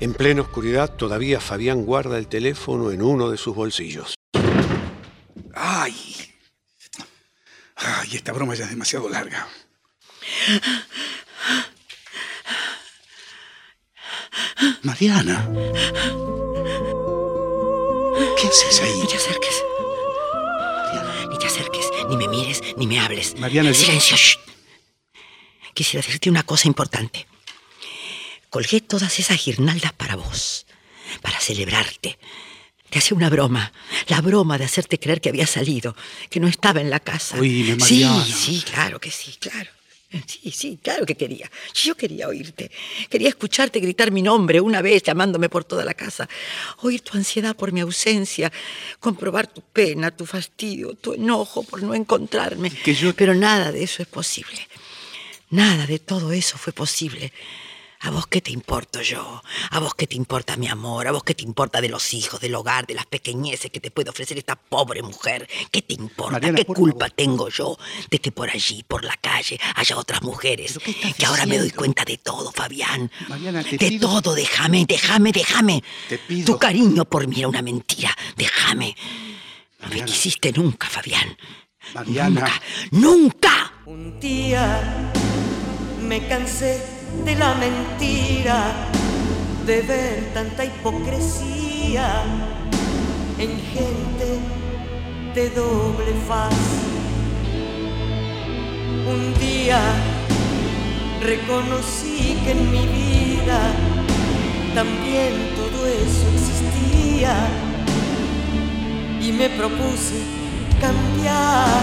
En 0.00 0.14
plena 0.14 0.42
oscuridad 0.42 0.96
todavía 0.96 1.38
Fabián 1.40 1.84
guarda 1.84 2.18
el 2.18 2.28
teléfono 2.28 2.90
en 2.90 3.02
uno 3.02 3.30
de 3.30 3.36
sus 3.36 3.54
bolsillos. 3.54 4.14
¡Ay! 5.54 5.94
¡Ay! 7.76 8.16
Esta 8.16 8.32
broma 8.32 8.54
ya 8.54 8.64
es 8.64 8.70
demasiado 8.70 9.08
larga. 9.08 9.46
Mariana. 14.82 15.48
¿Qué 18.40 18.48
haces 18.48 18.80
ahí? 18.80 18.98
No 18.98 19.06
te 19.06 19.16
acerques. 19.16 19.62
Ni 21.30 21.38
te 21.38 21.46
acerques, 21.46 21.86
ni 22.08 22.16
me 22.16 22.28
mires, 22.28 22.60
ni 22.76 22.86
me 22.86 23.00
hables. 23.00 23.36
Mariana, 23.38 23.70
yo- 23.70 23.74
Silencio. 23.74 24.16
shh. 24.16 24.36
Quisiera 25.74 26.04
decirte 26.04 26.28
una 26.30 26.42
cosa 26.42 26.68
importante. 26.68 27.26
Colgué 28.50 28.80
todas 28.82 29.18
esas 29.18 29.42
guirnaldas 29.42 29.92
para 29.94 30.16
vos, 30.16 30.66
para 31.22 31.40
celebrarte. 31.40 32.18
Te 32.90 32.98
hacía 32.98 33.16
una 33.16 33.30
broma, 33.30 33.72
la 34.08 34.20
broma 34.20 34.58
de 34.58 34.66
hacerte 34.66 34.98
creer 34.98 35.22
que 35.22 35.30
había 35.30 35.46
salido, 35.46 35.96
que 36.28 36.40
no 36.40 36.46
estaba 36.48 36.82
en 36.82 36.90
la 36.90 37.00
casa. 37.00 37.38
Sí, 37.40 37.74
Mariana. 37.78 38.24
sí, 38.26 38.62
claro 38.70 39.00
que 39.00 39.10
sí, 39.10 39.32
claro. 39.40 39.70
Sí, 40.26 40.50
sí, 40.50 40.78
claro 40.82 41.06
que 41.06 41.14
quería. 41.14 41.50
Yo 41.74 41.94
quería 41.94 42.28
oírte. 42.28 42.70
Quería 43.08 43.28
escucharte 43.28 43.80
gritar 43.80 44.10
mi 44.10 44.22
nombre 44.22 44.60
una 44.60 44.82
vez, 44.82 45.02
llamándome 45.02 45.48
por 45.48 45.64
toda 45.64 45.84
la 45.84 45.94
casa. 45.94 46.28
Oír 46.78 47.00
tu 47.00 47.16
ansiedad 47.16 47.56
por 47.56 47.72
mi 47.72 47.80
ausencia, 47.80 48.52
comprobar 49.00 49.46
tu 49.46 49.60
pena, 49.60 50.10
tu 50.10 50.26
fastidio, 50.26 50.94
tu 50.94 51.14
enojo 51.14 51.62
por 51.62 51.82
no 51.82 51.94
encontrarme. 51.94 52.72
Pero 53.16 53.34
nada 53.34 53.72
de 53.72 53.82
eso 53.82 54.02
es 54.02 54.08
posible. 54.08 54.68
Nada 55.50 55.86
de 55.86 55.98
todo 55.98 56.32
eso 56.32 56.56
fue 56.56 56.72
posible. 56.72 57.32
¿A 58.04 58.10
vos 58.10 58.26
qué 58.26 58.40
te 58.40 58.50
importo 58.50 59.00
yo? 59.00 59.42
¿A 59.70 59.78
vos 59.78 59.94
qué 59.94 60.06
te 60.08 60.16
importa 60.16 60.56
mi 60.56 60.66
amor? 60.68 61.06
¿A 61.06 61.12
vos 61.12 61.22
qué 61.22 61.34
te 61.34 61.44
importa 61.44 61.80
de 61.80 61.88
los 61.88 62.12
hijos, 62.14 62.40
del 62.40 62.54
hogar, 62.56 62.84
de 62.86 62.94
las 62.94 63.06
pequeñeces 63.06 63.70
que 63.70 63.78
te 63.78 63.92
puede 63.92 64.10
ofrecer 64.10 64.36
esta 64.38 64.56
pobre 64.56 65.02
mujer? 65.02 65.48
¿Qué 65.70 65.82
te 65.82 65.94
importa? 65.94 66.32
Mariana, 66.32 66.56
¿Qué 66.56 66.64
culpa 66.64 67.08
tengo 67.10 67.48
yo 67.48 67.78
de 68.10 68.18
que 68.18 68.32
por 68.32 68.50
allí, 68.50 68.82
por 68.82 69.04
la 69.04 69.16
calle, 69.16 69.58
haya 69.76 69.96
otras 69.96 70.22
mujeres? 70.22 70.78
Que 71.16 71.26
ahora 71.26 71.46
me 71.46 71.58
doy 71.58 71.70
cuenta 71.70 72.04
de 72.04 72.18
todo, 72.18 72.50
Fabián. 72.50 73.08
Mariana, 73.28 73.62
te 73.62 73.78
de 73.78 73.88
pido- 73.88 74.08
todo, 74.20 74.34
déjame, 74.34 74.84
déjame, 74.84 75.30
déjame. 75.30 75.84
Te 76.08 76.18
pido- 76.18 76.46
Tu 76.46 76.58
cariño 76.58 77.04
por 77.04 77.26
mí 77.28 77.38
era 77.38 77.48
una 77.48 77.62
mentira. 77.62 78.16
Déjame. 78.36 78.96
No 79.80 79.88
me 79.88 80.04
quisiste 80.04 80.50
nunca, 80.52 80.88
Fabián. 80.88 81.36
Mariana. 81.94 82.50
¡Nunca! 82.90 83.72
Un 83.86 84.18
día 84.18 85.12
me 86.00 86.26
cansé 86.26 86.91
de 87.24 87.36
la 87.36 87.54
mentira, 87.54 88.72
de 89.66 89.82
ver 89.82 90.30
tanta 90.34 90.64
hipocresía 90.64 92.24
en 93.38 93.50
gente 93.74 94.38
de 95.34 95.50
doble 95.50 96.12
faz. 96.26 96.54
Un 99.06 99.34
día 99.38 99.80
reconocí 101.22 102.36
que 102.44 102.52
en 102.52 102.70
mi 102.70 102.86
vida 102.86 103.60
también 104.74 105.32
todo 105.54 105.86
eso 105.86 106.26
existía 106.34 107.34
y 109.20 109.32
me 109.32 109.48
propuse 109.50 110.22
cambiar, 110.80 111.82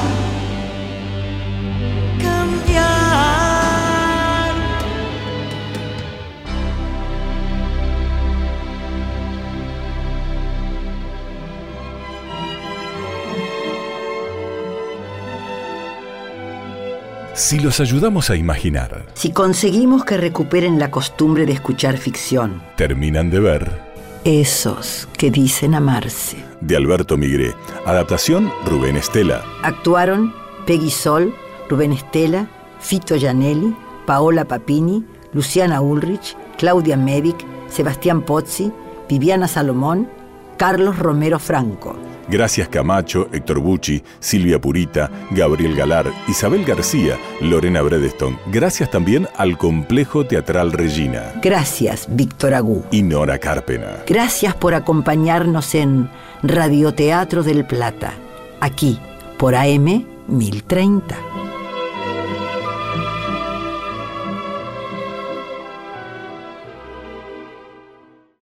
cambiar. 2.21 3.38
Si 17.39 17.57
los 17.57 17.79
ayudamos 17.79 18.29
a 18.29 18.35
imaginar, 18.35 19.05
Si 19.13 19.31
conseguimos 19.31 20.03
que 20.03 20.17
recuperen 20.17 20.77
la 20.77 20.91
costumbre 20.91 21.45
de 21.45 21.53
escuchar 21.53 21.97
ficción, 21.97 22.61
terminan 22.75 23.29
de 23.29 23.39
ver, 23.39 23.81
esos 24.25 25.07
que 25.17 25.31
dicen 25.31 25.73
amarse. 25.73 26.35
de 26.59 26.75
Alberto 26.75 27.15
Migré. 27.15 27.55
Adaptación 27.85 28.51
Rubén 28.65 28.97
Estela. 28.97 29.41
Actuaron 29.63 30.33
Peggy 30.67 30.89
Sol, 30.91 31.33
Rubén 31.69 31.93
Estela, 31.93 32.49
Fito 32.81 33.15
Gianelli, 33.15 33.73
Paola 34.05 34.43
Papini, 34.43 35.05
Luciana 35.31 35.79
Ulrich, 35.79 36.35
Claudia 36.57 36.97
Medic, 36.97 37.37
Sebastián 37.69 38.21
Pozzi, 38.23 38.69
Viviana 39.07 39.47
Salomón, 39.47 40.09
Carlos 40.57 40.99
Romero 40.99 41.39
Franco. 41.39 41.95
Gracias 42.29 42.67
Camacho, 42.69 43.27
Héctor 43.31 43.59
Bucci, 43.59 44.03
Silvia 44.19 44.59
Purita, 44.59 45.09
Gabriel 45.31 45.75
Galar, 45.75 46.05
Isabel 46.27 46.63
García, 46.63 47.17
Lorena 47.41 47.81
Bredeston. 47.81 48.37
Gracias 48.51 48.91
también 48.91 49.27
al 49.37 49.57
Complejo 49.57 50.25
Teatral 50.25 50.71
Regina 50.71 51.33
Gracias, 51.41 52.07
Víctor 52.09 52.53
Agú. 52.53 52.83
y 52.91 53.01
Nora 53.03 53.37
Carpena. 53.39 54.03
Gracias 54.07 54.55
por 54.55 54.73
acompañarnos 54.73 55.75
en 55.75 56.09
Radioteatro 56.43 57.43
del 57.43 57.65
Plata, 57.65 58.13
aquí 58.61 58.99
por 59.37 59.55
AM 59.55 60.05
1030. 60.27 61.48